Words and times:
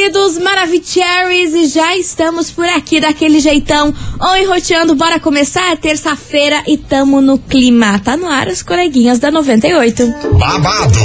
queridos 0.00 0.38
Maravicheries, 0.38 1.52
e 1.52 1.66
já 1.66 1.94
estamos 1.94 2.50
por 2.50 2.64
aqui 2.64 3.00
daquele 3.00 3.38
jeitão. 3.38 3.94
Oi, 4.32 4.46
roteando, 4.46 4.94
bora 4.94 5.20
começar? 5.20 5.76
Terça-feira 5.76 6.62
e 6.66 6.78
tamo 6.78 7.20
no 7.20 7.38
clima. 7.38 7.98
Tá 7.98 8.16
no 8.16 8.26
ar 8.26 8.48
as 8.48 8.62
coleguinhas 8.62 9.18
da 9.18 9.30
98. 9.30 10.06
Babado, 10.38 10.98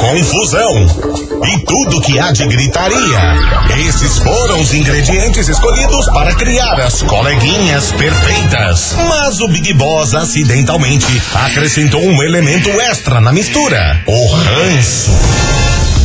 confusão 0.00 0.74
e 1.46 1.64
tudo 1.64 2.00
que 2.00 2.18
há 2.18 2.32
de 2.32 2.44
gritaria. 2.48 3.20
Esses 3.86 4.18
foram 4.18 4.60
os 4.60 4.74
ingredientes 4.74 5.48
escolhidos 5.48 6.06
para 6.06 6.34
criar 6.34 6.80
as 6.80 7.02
coleguinhas 7.02 7.92
perfeitas. 7.92 8.96
Mas 9.08 9.40
o 9.40 9.46
Big 9.46 9.72
Boss 9.74 10.12
acidentalmente 10.12 11.22
acrescentou 11.34 12.02
um 12.02 12.20
elemento 12.20 12.68
extra 12.80 13.20
na 13.20 13.32
mistura: 13.32 14.02
o 14.08 14.26
ranço. 14.34 15.63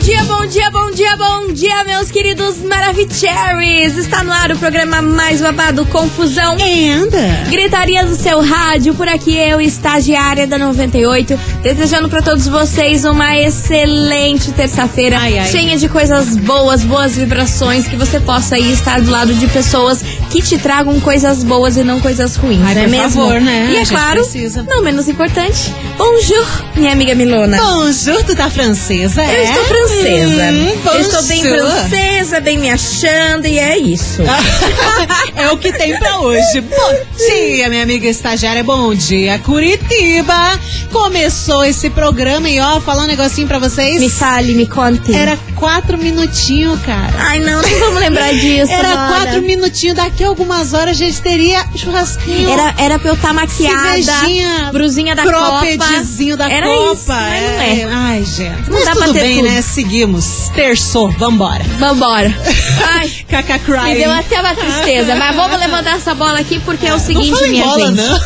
dia, 0.00 0.24
bom 0.24 0.46
dia, 0.46 0.70
bom 0.70 0.90
dia, 0.90 1.16
bom 1.16 1.52
dia, 1.52 1.84
meus 1.84 2.10
queridos 2.10 2.56
Maravicheries! 2.62 3.98
Está 3.98 4.24
no 4.24 4.32
ar 4.32 4.50
o 4.50 4.56
programa 4.56 5.02
mais 5.02 5.42
babado 5.42 5.84
Confusão 5.86 6.54
Anda. 6.54 7.18
Gritaria 7.50 8.06
do 8.06 8.14
seu 8.14 8.40
rádio, 8.40 8.94
por 8.94 9.06
aqui 9.06 9.36
eu, 9.36 9.60
estagiária 9.60 10.46
da 10.46 10.56
98, 10.56 11.38
desejando 11.62 12.08
para 12.08 12.22
todos 12.22 12.48
vocês 12.48 13.04
uma 13.04 13.36
excelente 13.36 14.50
terça-feira, 14.52 15.18
cheia 15.44 15.76
de 15.76 15.86
coisas 15.86 16.34
boas, 16.34 16.82
boas 16.82 17.16
vibrações, 17.16 17.86
que 17.86 17.96
você 17.96 18.18
possa 18.20 18.54
aí 18.54 18.72
estar 18.72 19.02
do 19.02 19.10
lado 19.10 19.34
de 19.34 19.46
pessoas 19.48 20.02
que 20.30 20.40
te 20.40 20.56
tragam 20.58 20.98
coisas 21.00 21.42
boas 21.42 21.76
e 21.76 21.82
não 21.82 22.00
coisas 22.00 22.36
ruins, 22.36 22.60
Ai, 22.64 22.74
não 22.74 22.80
é 22.82 22.84
por 22.84 22.90
mesmo? 22.90 23.10
favor, 23.22 23.40
né? 23.40 23.68
E 23.72 23.76
é 23.78 23.84
claro, 23.84 24.20
precisa. 24.22 24.62
não 24.62 24.80
menos 24.82 25.08
importante, 25.08 25.74
bonjour, 25.98 26.46
minha 26.76 26.92
amiga 26.92 27.14
Milona. 27.16 27.56
Bonjour, 27.60 28.22
tu 28.24 28.36
tá 28.36 28.48
francesa, 28.48 29.22
Eu 29.24 29.28
é? 29.28 29.44
estou 29.44 29.64
francesa. 29.64 30.42
Hum, 30.52 30.72
eu 30.94 31.00
estou 31.00 31.22
bem 31.24 31.42
francesa, 31.42 32.40
bem 32.40 32.58
me 32.58 32.70
achando, 32.70 33.46
e 33.46 33.58
é 33.58 33.76
isso. 33.76 34.22
é 35.34 35.50
o 35.50 35.56
que 35.58 35.72
tem 35.72 35.98
pra 35.98 36.20
hoje. 36.20 36.60
Bom 36.60 36.94
dia, 37.16 37.68
minha 37.68 37.82
amiga 37.82 38.06
estagiária. 38.08 38.62
Bom 38.62 38.94
dia, 38.94 39.38
Curitiba. 39.40 40.58
Começou 40.92 41.64
esse 41.64 41.90
programa 41.90 42.48
e 42.48 42.60
ó, 42.60 42.80
falar 42.80 43.02
um 43.04 43.06
negocinho 43.06 43.48
pra 43.48 43.58
vocês. 43.58 44.00
me 44.00 44.08
fale, 44.08 44.54
me 44.54 44.66
conte. 44.66 45.12
Era 45.14 45.36
quatro 45.56 45.98
minutinhos, 45.98 46.80
cara. 46.82 47.12
Ai, 47.18 47.40
não, 47.40 47.60
não 47.62 47.78
vamos 47.80 48.00
lembrar 48.00 48.32
disso. 48.34 48.70
Era 48.72 48.94
Nora. 48.94 49.08
quatro 49.24 49.42
minutinhos. 49.42 49.96
Daqui 49.96 50.19
a 50.24 50.28
algumas 50.28 50.72
horas 50.74 50.90
a 50.90 50.98
gente 51.04 51.20
teria 51.22 51.64
churrasquinho. 51.74 52.50
Era, 52.50 52.74
era 52.78 52.98
pra 52.98 53.10
eu 53.10 53.14
estar 53.14 53.32
maquiada, 53.32 54.02
Cervejinha, 54.02 54.70
brusinha 54.72 55.14
da 55.14 55.22
Copa. 55.24 55.36
croppedzinho 55.38 56.36
da 56.36 56.50
era 56.50 56.66
Copa. 56.66 56.94
Isso, 56.94 57.08
não 57.08 57.16
é. 57.16 57.84
Ai, 57.90 58.24
gente. 58.24 58.68
Não 58.70 58.74
Mas 58.78 58.84
dá 58.84 58.92
pra 58.92 59.06
tudo 59.06 59.14
ter 59.14 59.20
bem, 59.22 59.36
tudo. 59.36 59.48
né? 59.50 59.62
Seguimos. 59.62 60.48
Terçou, 60.54 61.10
vambora. 61.12 61.64
Vambora. 61.78 62.34
Ai, 62.94 63.10
Caca 63.28 63.58
cry. 63.58 63.80
me 63.84 63.94
deu 63.96 64.10
até 64.12 64.40
uma 64.40 64.54
tristeza. 64.54 65.14
Mas 65.16 65.36
vamos 65.36 65.58
levantar 65.58 65.96
essa 65.96 66.14
bola 66.14 66.38
aqui 66.40 66.58
porque 66.60 66.86
é 66.86 66.94
o 66.94 66.98
seguinte, 66.98 67.30
não 67.30 67.36
fala 67.38 67.48
minha 67.50 67.64
bola, 67.64 67.86
gente. 67.88 67.96
não. 67.96 68.20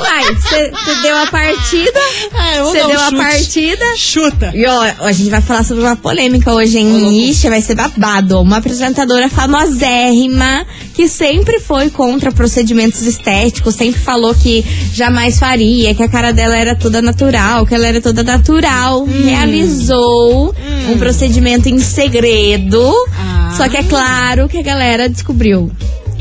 Uai, 0.00 0.34
você 0.34 0.70
deu 1.02 1.16
a 1.16 1.26
partida. 1.26 2.00
Ah, 2.34 2.62
Você 2.62 2.78
dou 2.78 2.86
um 2.86 2.90
deu 2.90 3.00
a 3.00 3.12
partida. 3.12 3.84
Chuta. 3.96 4.52
E 4.54 4.66
ó, 4.66 4.82
a 5.00 5.12
gente 5.12 5.30
vai 5.30 5.40
falar 5.40 5.62
sobre 5.64 5.82
uma 5.84 5.96
polêmica 5.96 6.52
hoje, 6.52 6.78
hein? 6.78 7.30
Ixi, 7.30 7.48
vai 7.48 7.60
ser 7.62 7.74
babado. 7.74 8.40
Uma 8.40 8.58
apresentadora 8.58 9.28
famosérrima 9.28 10.66
que 10.94 11.08
sempre 11.08 11.60
foi 11.60 11.90
contra 11.90 12.30
procedimentos 12.32 13.02
estéticos, 13.02 13.74
sempre 13.74 14.00
falou 14.00 14.34
que 14.34 14.64
jamais 14.92 15.38
faria, 15.38 15.94
que 15.94 16.02
a 16.02 16.08
cara 16.08 16.32
dela 16.32 16.56
era 16.56 16.74
toda 16.76 17.02
natural, 17.02 17.66
que 17.66 17.74
ela 17.74 17.86
era 17.86 18.00
toda 18.00 18.22
natural. 18.22 19.04
Realizou 19.04 20.54
um 20.88 20.98
procedimento 20.98 21.68
em 21.68 21.78
segredo. 21.78 22.92
Ah. 23.16 23.54
Só 23.56 23.68
que 23.68 23.76
é 23.76 23.82
claro 23.82 24.48
que 24.48 24.58
a 24.58 24.62
galera 24.62 25.08
descobriu. 25.08 25.70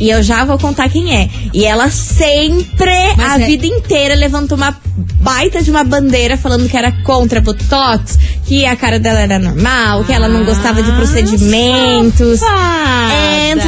E 0.03 0.09
eu 0.09 0.21
já 0.21 0.43
vou 0.43 0.57
contar 0.59 0.89
quem 0.89 1.15
é. 1.15 1.29
E 1.53 1.63
ela 1.63 1.89
sempre, 1.89 2.91
Mas 3.15 3.31
a 3.31 3.39
é- 3.39 3.45
vida 3.45 3.65
inteira, 3.65 4.15
levantou 4.15 4.57
uma 4.57 4.75
baita 5.21 5.63
de 5.63 5.71
uma 5.71 5.81
bandeira 5.85 6.35
falando 6.35 6.67
que 6.67 6.75
era 6.75 6.91
contra 7.03 7.39
Botox, 7.39 8.19
que 8.45 8.65
a 8.65 8.75
cara 8.75 8.99
dela 8.99 9.21
era 9.21 9.39
normal, 9.39 10.03
que 10.03 10.11
ela 10.11 10.27
não 10.27 10.43
gostava 10.43 10.83
de 10.83 10.91
Ah, 10.91 10.95
procedimentos. 10.95 12.37
safada. 12.39 13.13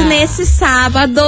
And 0.02 0.04
nesse 0.08 0.44
sábado, 0.44 1.22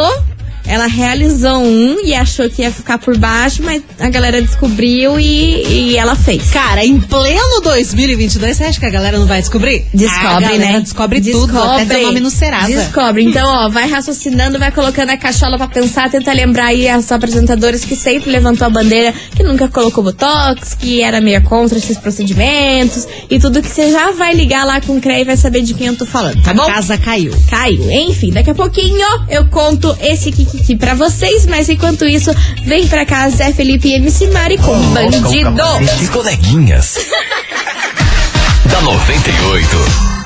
ela 0.68 0.86
realizou 0.86 1.62
um 1.62 1.98
e 2.04 2.14
achou 2.14 2.48
que 2.48 2.62
ia 2.62 2.70
ficar 2.70 2.98
por 2.98 3.16
baixo, 3.16 3.62
mas 3.62 3.82
a 3.98 4.08
galera 4.08 4.40
descobriu 4.40 5.18
e, 5.18 5.64
e 5.66 5.96
ela 5.96 6.14
fez. 6.14 6.50
Cara, 6.50 6.84
em 6.84 7.00
pleno 7.00 7.60
2022, 7.62 8.56
você 8.56 8.64
acha 8.64 8.78
que 8.78 8.86
a 8.86 8.90
galera 8.90 9.18
não 9.18 9.26
vai 9.26 9.40
descobrir? 9.40 9.86
Descobre, 9.92 10.44
a 10.54 10.58
né? 10.58 10.80
Descobre, 10.80 11.20
tudo, 11.20 11.58
até 11.60 11.86
teu 11.86 12.02
nome 12.02 12.20
no 12.20 12.30
Serasa. 12.30 12.68
Descobre. 12.68 13.24
Então, 13.24 13.48
ó, 13.48 13.68
vai 13.68 13.88
raciocinando, 13.88 14.58
vai 14.58 14.70
colocando 14.70 15.10
a 15.10 15.16
cachola 15.16 15.56
pra 15.56 15.68
pensar, 15.68 16.10
tenta 16.10 16.32
lembrar 16.32 16.66
aí 16.66 16.88
as 16.88 17.10
apresentadoras 17.10 17.84
que 17.84 17.96
sempre 17.96 18.30
levantou 18.30 18.66
a 18.66 18.70
bandeira, 18.70 19.14
que 19.34 19.42
nunca 19.42 19.68
colocou 19.68 20.04
botox, 20.04 20.74
que 20.74 21.02
era 21.02 21.20
meio 21.20 21.42
contra 21.42 21.78
esses 21.78 21.96
procedimentos 21.96 23.06
e 23.30 23.38
tudo 23.38 23.62
que 23.62 23.68
você 23.68 23.90
já 23.90 24.10
vai 24.12 24.34
ligar 24.34 24.64
lá 24.64 24.80
com 24.80 24.96
o 24.96 25.00
CREA 25.00 25.20
e 25.20 25.24
vai 25.24 25.36
saber 25.36 25.62
de 25.62 25.74
quem 25.74 25.86
eu 25.88 25.96
tô 25.96 26.04
falando, 26.04 26.42
tá 26.42 26.50
A 26.50 26.54
bom? 26.54 26.66
casa 26.66 26.98
caiu. 26.98 27.32
Caiu. 27.48 27.90
Enfim, 27.90 28.30
daqui 28.30 28.50
a 28.50 28.54
pouquinho 28.54 29.06
eu 29.28 29.46
conto 29.46 29.96
esse 30.00 30.30
Kikiki 30.58 30.76
pra 30.76 30.94
vocês, 30.94 31.46
mas 31.46 31.68
enquanto 31.68 32.04
isso, 32.04 32.34
vem 32.64 32.86
pra 32.86 33.06
cá 33.06 33.28
Zé 33.28 33.52
Felipe 33.52 33.88
e 33.88 33.94
MC 33.94 34.28
Mari 34.28 34.58
com 34.58 34.78
Bandido. 34.92 35.62
As 35.62 36.08
coleguinhas. 36.08 36.94
da 38.70 38.80
98. 38.82 40.17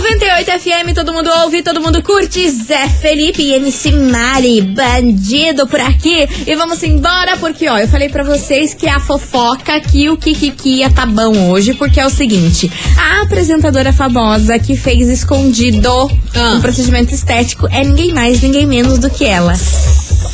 98 0.00 0.50
FM, 0.60 0.94
todo 0.94 1.10
mundo 1.12 1.30
ouve, 1.42 1.62
todo 1.62 1.80
mundo 1.80 2.02
curte. 2.02 2.50
Zé 2.50 2.86
Felipe 2.86 3.42
e 3.42 3.54
MC 3.54 3.90
Mari, 3.92 4.60
bandido 4.60 5.66
por 5.66 5.80
aqui. 5.80 6.28
E 6.46 6.54
vamos 6.54 6.82
embora, 6.82 7.38
porque 7.38 7.66
ó, 7.68 7.78
eu 7.78 7.88
falei 7.88 8.10
pra 8.10 8.22
vocês 8.22 8.74
que 8.74 8.86
a 8.86 9.00
fofoca 9.00 9.80
que 9.80 10.10
o 10.10 10.16
Kikiki 10.18 10.80
ia 10.80 10.90
tá 10.90 11.06
bom 11.06 11.50
hoje, 11.50 11.72
porque 11.72 11.98
é 11.98 12.04
o 12.04 12.10
seguinte: 12.10 12.70
a 12.98 13.22
apresentadora 13.22 13.90
famosa 13.90 14.58
que 14.58 14.76
fez 14.76 15.08
escondido 15.08 15.90
Ah. 16.34 16.54
um 16.56 16.60
procedimento 16.60 17.14
estético 17.14 17.66
é 17.70 17.82
ninguém 17.82 18.12
mais, 18.12 18.42
ninguém 18.42 18.66
menos 18.66 18.98
do 18.98 19.08
que 19.08 19.24
ela. 19.24 19.54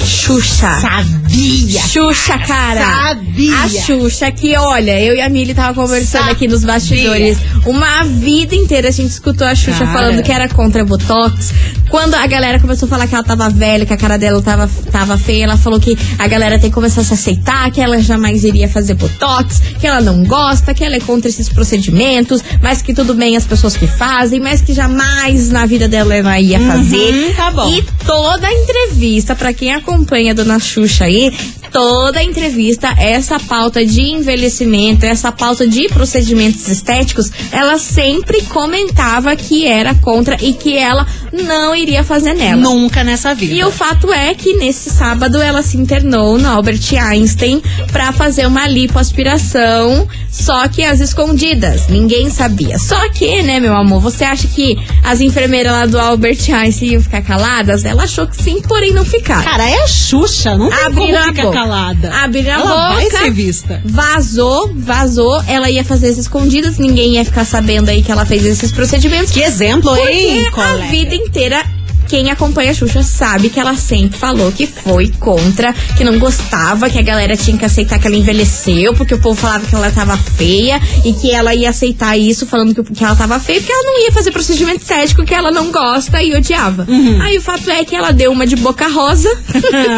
Xuxa. 0.05 0.81
Sabia. 0.81 1.83
Xuxa, 1.83 2.39
cara. 2.39 2.81
Sabia. 2.81 3.57
A 3.59 3.69
Xuxa, 3.69 4.31
que 4.31 4.57
olha, 4.57 5.01
eu 5.01 5.15
e 5.15 5.21
a 5.21 5.29
Mili 5.29 5.55
tava 5.55 5.75
conversando 5.75 6.31
aqui 6.31 6.47
nos 6.49 6.65
bastidores. 6.65 7.39
Uma 7.65 8.05
vida 8.05 8.55
inteira 8.55 8.89
a 8.89 8.93
gente 8.93 9.11
escutou 9.11 9.47
a 9.47 9.55
Xuxa 9.55 9.79
Cara. 9.79 9.93
falando 9.93 10.23
que 10.23 10.33
era 10.33 10.49
contra 10.49 10.85
Botox. 10.85 11.53
Quando 11.93 12.15
a 12.15 12.27
galera 12.27 12.59
começou 12.59 12.87
a 12.87 12.89
falar 12.89 13.07
que 13.07 13.15
ela 13.15 13.23
tava 13.23 13.51
velha, 13.51 13.85
que 13.85 13.93
a 13.93 13.99
cara 13.99 14.17
dela 14.17 14.41
tava, 14.41 14.67
tava 14.91 15.19
feia, 15.19 15.45
ela 15.45 15.59
falou 15.59 15.79
que 15.79 15.95
a 16.19 16.27
galera 16.27 16.59
tem 16.59 16.71
que 16.71 16.75
começar 16.75 17.03
a 17.03 17.05
se 17.05 17.13
aceitar, 17.13 17.71
que 17.71 17.83
ela 17.83 18.01
jamais 18.01 18.45
iria 18.45 18.67
fazer 18.67 18.95
Botox, 18.95 19.61
que 19.79 19.87
ela 19.87 20.01
não 20.01 20.25
gosta, 20.25 20.73
que 20.73 20.83
ela 20.83 20.97
é 20.97 21.01
contra 21.01 21.29
esses 21.29 21.51
procedimentos, 21.51 22.43
mas 22.63 22.81
que 22.81 22.95
tudo 22.95 23.13
bem 23.13 23.37
as 23.37 23.45
pessoas 23.45 23.77
que 23.77 23.87
fazem, 23.87 24.41
mas 24.41 24.63
que 24.63 24.73
jamais 24.73 25.51
na 25.51 25.67
vida 25.67 25.87
dela 25.87 26.17
ela 26.17 26.41
ia 26.41 26.59
fazer. 26.61 27.35
tá 27.37 27.51
bom. 27.51 27.71
E 27.71 27.83
toda 28.07 28.47
a 28.47 28.53
entrevista, 28.55 29.37
pra 29.37 29.53
quem 29.53 29.75
acompanha 29.75 30.33
a 30.33 30.35
dona 30.35 30.59
Xuxa 30.59 31.05
aí, 31.05 31.31
toda 31.73 32.21
a 32.21 32.23
entrevista, 32.23 32.89
essa 32.99 33.41
pauta 33.41 33.85
de 33.85 34.03
envelhecimento, 34.03 35.07
essa 35.07 35.33
pauta 35.33 35.67
de 35.67 35.89
procedimentos 35.89 36.69
estéticos, 36.69 37.31
ela 37.51 37.79
sempre 37.79 38.43
comentava 38.43 39.35
que 39.35 39.67
era 39.67 39.95
contra 39.95 40.37
e 40.41 40.53
que 40.53 40.77
ela 40.77 41.07
não 41.33 41.75
iria 41.83 42.03
fazer 42.05 42.35
nela. 42.35 42.61
Nunca 42.61 43.05
nessa 43.05 43.35
vida. 43.35 43.55
E 43.55 43.65
o 43.65 43.71
fato 43.71 44.13
é 44.13 44.35
que 44.35 44.55
nesse 44.57 44.91
sábado 44.91 45.41
ela 45.41 45.63
se 45.63 45.77
internou 45.77 46.39
no 46.39 46.49
Albert 46.49 46.81
Einstein 46.99 47.63
pra 47.93 48.13
fazer 48.13 48.47
uma 48.47 48.67
lipoaspiração, 48.67 50.07
só 50.31 50.67
que 50.69 50.83
às 50.83 51.01
escondidas. 51.01 51.89
Ninguém 51.89 52.31
sabia. 52.31 52.79
Só 52.79 53.09
que, 53.11 53.43
né, 53.43 53.61
meu 53.61 53.75
amor, 53.75 54.01
você 54.01 54.25
acha 54.25 54.47
que 54.49 54.77
as 55.03 55.21
enfermeiras 55.21 55.73
lá 55.73 55.87
do 55.87 55.99
Albert 55.99 56.39
Einstein 56.53 56.93
iam 56.93 57.03
ficar 57.03 57.23
caladas? 57.23 57.85
Ela 57.85 58.05
achou 58.05 58.27
que 58.27 58.41
sim, 58.43 58.61
porém 58.63 58.93
não 58.93 59.05
ficaram. 59.05 59.43
Cara, 59.45 59.69
é 59.69 59.83
a 59.83 59.87
Xuxa, 59.87 60.57
não 60.57 60.69
tem 60.71 60.79
Abriram 60.85 61.21
como 61.23 61.35
ficar 61.35 61.43
boca. 61.43 61.53
calada. 61.59 62.15
Abriram 62.15 62.51
a 62.51 62.55
Ela 62.55 62.89
vai 62.95 63.05
boca. 63.05 63.19
ser 63.19 63.31
vista. 63.33 63.83
Vazou, 63.85 64.73
vazou. 64.75 65.43
Ela 65.47 65.71
ia 65.71 65.85
fazer 65.85 66.09
as 66.09 66.19
escondidas, 66.19 66.79
ninguém 66.79 67.15
ia 67.15 67.25
ficar 67.25 67.45
sabendo 67.45 67.89
aí 67.91 68.03
que 68.03 68.11
ela 68.11 68.25
fez 68.25 68.45
esses 68.45 68.73
procedimentos. 68.73 69.31
Que 69.33 69.41
exemplo, 69.43 69.95
hein, 69.97 70.45
Porque 70.45 70.61
a 70.61 70.67
colega? 70.69 70.91
vida 70.91 71.15
inteira 71.15 71.65
quem 72.13 72.31
acompanha 72.31 72.73
a 72.73 72.75
Xuxa 72.75 73.03
sabe 73.03 73.49
que 73.49 73.59
ela 73.59 73.75
sempre 73.75 74.19
falou 74.19 74.53
que 74.53 74.67
foi 74.67 75.11
contra, 75.19 75.73
que 75.97 76.05
não 76.05 76.19
gostava, 76.19 76.91
que 76.91 76.99
a 76.99 77.03
galera 77.03 77.35
tinha 77.39 77.57
que 77.57 77.65
aceitar 77.65 77.99
que 77.99 78.07
ela 78.07 78.15
envelheceu, 78.15 78.93
porque 78.93 79.15
o 79.15 79.19
povo 79.19 79.41
falava 79.41 79.65
que 79.65 79.75
ela 79.75 79.91
tava 79.91 80.15
feia 80.19 80.79
e 81.07 81.15
que 81.15 81.33
ela 81.33 81.55
ia 81.55 81.71
aceitar 81.71 82.15
isso 82.19 82.45
falando 82.45 82.75
que, 82.75 82.83
que 82.93 83.03
ela 83.03 83.17
tava 83.17 83.41
feia, 83.41 83.61
porque 83.61 83.73
ela 83.73 83.83
não 83.85 84.05
ia 84.05 84.13
fazer 84.13 84.31
procedimento 84.31 84.83
estético 84.83 85.25
que 85.25 85.35
ela 85.35 85.51
não 85.51 85.73
gosta 85.73 86.23
e 86.23 86.35
odiava. 86.35 86.87
Aí 87.23 87.39
o 87.39 87.41
fato 87.41 87.71
é 87.71 87.83
que 87.83 87.97
ela 87.97 88.13
deu 88.13 88.31
uma 88.31 88.47
de 88.47 88.57
boca 88.57 88.89
rosa, 88.89 89.31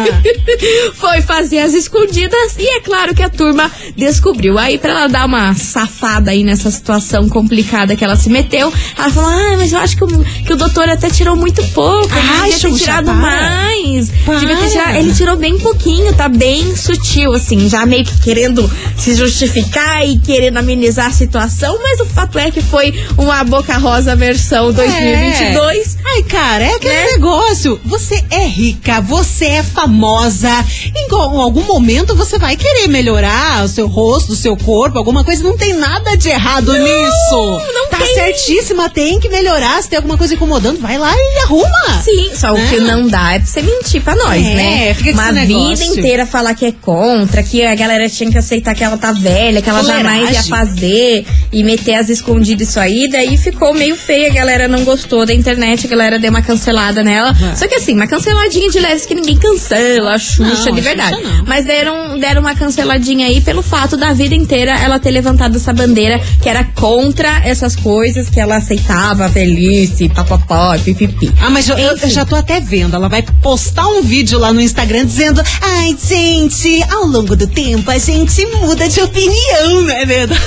foi 0.95 1.21
fazer 1.21 1.59
as 1.59 1.73
escondidas 1.73 2.55
e 2.57 2.77
é 2.77 2.79
claro 2.79 3.13
que 3.13 3.23
a 3.23 3.29
turma 3.29 3.69
descobriu. 3.97 4.57
Aí 4.57 4.77
pra 4.77 4.91
ela 4.91 5.07
dar 5.07 5.25
uma 5.25 5.53
safada 5.53 6.31
aí 6.31 6.45
nessa 6.45 6.71
situação 6.71 7.27
complicada 7.27 7.93
que 7.93 8.05
ela 8.05 8.15
se 8.15 8.29
meteu, 8.29 8.71
ela 8.97 9.09
falou: 9.09 9.29
Ah, 9.29 9.55
mas 9.57 9.73
eu 9.73 9.79
acho 9.79 9.97
que 9.97 10.03
o, 10.05 10.23
que 10.23 10.53
o 10.53 10.55
doutor 10.55 10.87
até 10.87 11.09
tirou 11.09 11.35
muito 11.35 11.61
pouco. 11.73 12.04
Ele 12.05 12.29
Ai, 12.29 12.49
devia 12.51 12.69
ter 12.69 12.75
tirado 12.77 13.05
para. 13.05 13.13
mais. 13.15 14.09
Para. 14.25 14.39
Devia 14.39 14.57
ter 14.57 14.69
tirado- 14.69 14.95
Ele 14.97 15.13
tirou 15.13 15.35
bem 15.35 15.57
pouquinho, 15.59 16.13
tá 16.13 16.27
bem 16.29 16.75
sutil, 16.75 17.33
assim, 17.33 17.67
já 17.69 17.85
meio 17.85 18.03
que 18.05 18.19
querendo 18.21 18.69
se 18.97 19.13
justificar 19.15 20.07
e 20.07 20.17
querendo 20.19 20.57
amenizar 20.57 21.07
a 21.07 21.11
situação, 21.11 21.77
mas 21.81 21.99
o 21.99 22.05
fato 22.05 22.37
é 22.39 22.49
que 22.51 22.61
foi 22.61 22.93
uma 23.17 23.43
Boca 23.43 23.77
Rosa 23.77 24.15
versão 24.15 24.71
2022. 24.71 25.97
Ai, 26.05 26.23
cara, 26.23 26.63
é 26.63 26.75
aquele 26.75 26.93
Né? 26.93 27.11
negócio. 27.13 27.79
Você 27.85 28.23
é 28.29 28.45
rica, 28.45 29.01
você 29.01 29.45
é 29.45 29.63
famosa. 29.63 30.49
Em 30.95 31.07
algum 31.11 31.63
momento 31.63 32.15
você 32.15 32.37
vai 32.37 32.55
querer 32.55 32.87
melhorar 32.87 33.63
o 33.65 33.67
seu 33.67 33.87
rosto, 33.87 34.33
o 34.33 34.35
seu 34.35 34.55
corpo, 34.57 34.97
alguma 34.97 35.23
coisa. 35.23 35.43
Não 35.43 35.57
tem 35.57 35.73
nada 35.73 36.15
de 36.15 36.29
errado 36.29 36.71
nisso. 36.73 37.61
não 37.73 37.89
tá 37.89 37.97
tem. 37.97 38.13
certíssima, 38.13 38.89
tem 38.89 39.19
que 39.19 39.29
melhorar. 39.29 39.81
Se 39.81 39.89
tem 39.89 39.97
alguma 39.97 40.17
coisa 40.17 40.33
incomodando, 40.33 40.79
vai 40.79 40.97
lá 40.97 41.13
e 41.15 41.39
arruma. 41.43 41.84
Sim, 42.03 42.31
só 42.35 42.53
o 42.53 42.57
Né? 42.57 42.67
que 42.69 42.79
não 42.79 43.07
dá 43.07 43.33
é 43.33 43.39
pra 43.39 43.47
você 43.47 43.61
mentir 43.61 44.01
pra 44.01 44.15
nós, 44.15 44.45
É, 44.45 44.53
né? 44.55 44.93
fica 44.93 45.11
Uma 45.11 45.31
vida 45.31 45.45
negócio. 45.45 45.85
inteira 45.99 46.25
falar 46.25 46.53
que 46.53 46.65
é 46.65 46.71
contra, 46.71 47.41
que 47.43 47.63
a 47.65 47.75
galera 47.75 48.07
tinha 48.09 48.29
que 48.31 48.37
aceitar 48.37 48.73
que 48.75 48.83
ela 48.83 48.97
tá 48.97 49.11
velha, 49.11 49.61
que 49.61 49.69
ela 49.69 49.83
jamais 49.83 50.31
ia 50.31 50.43
fazer 50.43 51.25
e 51.51 51.63
meter 51.63 51.95
as 51.95 52.09
escondidas 52.09 52.69
isso 52.69 52.79
aí. 52.79 53.07
Daí 53.09 53.37
ficou 53.37 53.73
meio 53.73 53.95
feia, 53.95 54.29
a 54.29 54.33
galera 54.33 54.67
não 54.67 54.83
gostou 54.83 55.25
da 55.25 55.33
internet, 55.33 55.85
a 55.85 55.89
galera 55.89 56.19
deu 56.19 56.29
uma 56.29 56.41
cancelada 56.41 57.03
nela. 57.03 57.35
É. 57.51 57.55
Só 57.55 57.67
que 57.67 57.75
assim, 57.75 57.93
uma 57.93 58.07
canceladinha 58.07 58.69
de 58.69 58.79
leves 58.79 59.05
que 59.05 59.15
ninguém 59.15 59.37
cancela, 59.37 60.15
a 60.15 60.19
Xuxa 60.19 60.65
Não, 60.69 60.75
de 60.75 60.81
verdade. 60.81 61.15
Xuxa. 61.15 61.43
Mas 61.47 61.65
deram, 61.65 62.17
deram 62.19 62.41
uma 62.41 62.55
canceladinha 62.55 63.27
aí 63.27 63.41
pelo 63.41 63.61
fato 63.61 63.95
da 63.97 64.13
vida 64.13 64.33
inteira 64.35 64.71
ela 64.79 64.99
ter 64.99 65.11
levantado 65.11 65.55
essa 65.55 65.73
bandeira 65.73 66.19
que 66.41 66.49
era 66.49 66.63
contra 66.63 67.41
essas 67.45 67.75
coisas, 67.75 68.29
que 68.29 68.39
ela 68.39 68.57
aceitava 68.57 69.25
a 69.25 69.27
velhice, 69.27 70.09
papapó, 70.09 70.77
pipipi. 70.79 71.31
Ah, 71.41 71.49
mas 71.49 71.69
eu, 71.77 71.97
eu- 71.97 72.09
já 72.09 72.25
tô 72.25 72.35
até 72.35 72.59
vendo. 72.59 72.95
Ela 72.95 73.07
vai 73.09 73.21
postar 73.41 73.87
um 73.87 74.01
vídeo 74.01 74.37
lá 74.39 74.51
no 74.53 74.61
Instagram 74.61 75.05
dizendo: 75.05 75.41
Ai, 75.61 75.95
gente, 76.07 76.83
ao 76.91 77.05
longo 77.05 77.35
do 77.35 77.47
tempo 77.47 77.89
a 77.91 77.97
gente 77.97 78.45
muda 78.47 78.87
de 78.87 79.01
opinião, 79.01 79.81
não 79.81 79.89
é 79.91 80.05
verdade? 80.05 80.41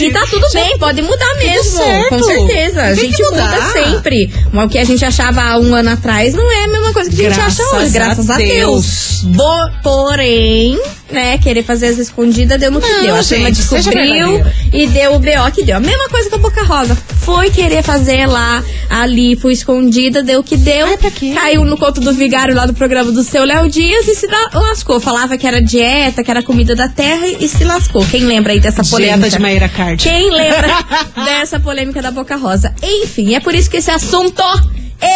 E 0.00 0.10
tá 0.10 0.24
tudo 0.28 0.46
bem, 0.52 0.78
pode 0.78 1.02
mudar 1.02 1.34
mesmo. 1.36 1.80
Com 2.08 2.22
certeza. 2.22 2.82
A 2.82 2.94
gente 2.94 3.22
muda 3.24 3.72
sempre. 3.72 4.32
Mas 4.52 4.64
o 4.66 4.68
que 4.68 4.78
a 4.78 4.84
gente 4.84 5.04
achava 5.04 5.42
há 5.42 5.58
um 5.58 5.74
ano 5.74 5.90
atrás 5.90 6.34
não 6.34 6.50
é 6.50 6.64
a 6.64 6.68
mesma 6.68 6.92
coisa 6.92 7.10
que 7.10 7.16
a 7.26 7.28
gente 7.30 7.34
Graças 7.36 7.60
acha 7.60 7.76
hoje. 7.76 7.90
Graças 7.90 8.30
a 8.30 8.34
a 8.34 8.38
Deus. 8.38 9.20
Bo- 9.24 9.70
porém, 9.82 10.78
né, 11.10 11.38
querer 11.38 11.62
fazer 11.62 11.86
as 11.88 11.98
escondidas 11.98 12.58
deu 12.58 12.70
no 12.70 12.80
que 12.80 12.88
Não, 12.88 13.02
deu. 13.02 13.14
A 13.14 13.22
gente, 13.22 13.52
descobriu 13.52 14.42
e 14.72 14.86
deu 14.88 15.14
o 15.14 15.18
BO 15.18 15.50
que 15.54 15.62
deu. 15.62 15.76
A 15.76 15.80
mesma 15.80 16.08
coisa 16.08 16.28
que 16.28 16.34
a 16.34 16.38
Boca 16.38 16.64
Rosa. 16.64 16.96
Foi 17.20 17.50
querer 17.50 17.82
fazer 17.84 18.26
lá 18.26 18.62
a 18.90 19.06
lipo 19.06 19.48
escondida, 19.50 20.22
deu 20.22 20.40
o 20.40 20.42
que 20.42 20.56
deu. 20.56 20.71
Ai, 20.80 20.96
pra 20.96 21.10
quê? 21.10 21.32
Caiu 21.34 21.64
no 21.64 21.76
conto 21.76 22.00
do 22.00 22.12
vigário 22.14 22.54
lá 22.54 22.64
do 22.66 22.72
programa 22.74 23.10
do 23.12 23.22
seu 23.22 23.44
Léo 23.44 23.68
Dias 23.68 24.06
e 24.08 24.14
se 24.14 24.26
la- 24.26 24.50
lascou. 24.54 24.98
Falava 25.00 25.36
que 25.36 25.46
era 25.46 25.60
dieta, 25.60 26.22
que 26.24 26.30
era 26.30 26.42
comida 26.42 26.74
da 26.74 26.88
terra 26.88 27.26
e 27.26 27.48
se 27.48 27.64
lascou. 27.64 28.04
Quem 28.06 28.22
lembra 28.24 28.52
aí 28.52 28.60
dessa 28.60 28.82
polêmica? 28.84 29.18
Dieta 29.20 29.36
de 29.36 29.42
Maíra 29.42 29.68
Card. 29.68 30.02
Quem 30.02 30.30
lembra 30.30 30.68
dessa 31.24 31.58
polêmica 31.60 32.00
da 32.00 32.10
Boca 32.10 32.36
Rosa? 32.36 32.74
Enfim, 32.82 33.34
é 33.34 33.40
por 33.40 33.54
isso 33.54 33.68
que 33.70 33.76
esse 33.78 33.90
assunto, 33.90 34.42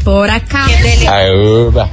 por 0.03 0.29
acá. 0.29 0.65
Aoba, 0.65 1.89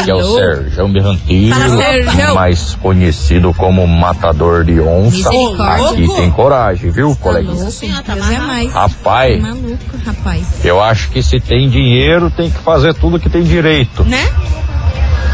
aqui 0.00 0.10
é 0.10 0.14
o 0.14 0.18
Alô. 0.20 0.34
Sérgio 0.36 0.88
Berrantino, 0.88 1.54
Fala, 1.54 1.76
Sérgio. 1.76 2.34
mais 2.34 2.74
conhecido 2.76 3.52
como 3.54 3.86
Matador 3.86 4.64
de 4.64 4.80
Onça. 4.80 5.30
Aqui 5.30 6.06
tem 6.16 6.30
coragem, 6.30 6.90
viu, 6.90 7.10
Tá 7.10 7.16
coleguinha? 7.20 7.54
louco? 7.54 7.70
Deus 7.70 7.82
é 8.30 8.38
mais. 8.38 8.72
Rapaz, 8.72 9.40
Maluco, 9.40 9.78
rapaz. 10.04 10.44
eu 10.64 10.82
acho 10.82 11.10
que 11.10 11.22
se 11.22 11.38
tem 11.40 11.68
dinheiro, 11.68 12.30
tem 12.30 12.50
que 12.50 12.58
fazer 12.58 12.94
tudo 12.94 13.18
que 13.18 13.28
tem 13.30 13.42
direito. 13.42 14.04
Né? 14.04 14.28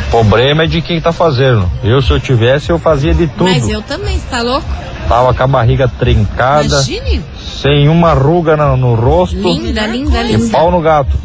O 0.07 0.11
problema 0.11 0.65
é 0.65 0.67
de 0.67 0.81
quem 0.81 1.01
tá 1.01 1.13
fazendo. 1.13 1.71
Eu, 1.83 2.01
se 2.01 2.11
eu 2.11 2.21
tivesse, 2.21 2.71
eu 2.71 2.79
fazia 2.79 3.13
de 3.15 3.27
tudo. 3.27 3.45
Mas 3.45 3.69
eu 3.69 3.83
também, 3.83 4.19
você 4.19 4.27
tá 4.31 4.41
louco? 4.41 4.67
Tava 5.09 5.35
com 5.35 5.43
a 5.43 5.47
barriga 5.47 5.89
trincada, 5.89 6.65
Imagine. 6.67 7.25
sem 7.39 7.89
uma 7.89 8.13
ruga 8.13 8.57
no, 8.57 8.77
no 8.77 8.95
rosto 8.95 9.37
Linda, 9.37 9.87
linda, 9.87 10.23
e 10.23 10.37
linda. 10.37 10.51
pau 10.51 10.71
no 10.71 10.81
gato. 10.81 11.17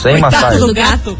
Sem 0.00 0.18
massagem. 0.18 0.58
do 0.58 0.72
gato. 0.74 1.16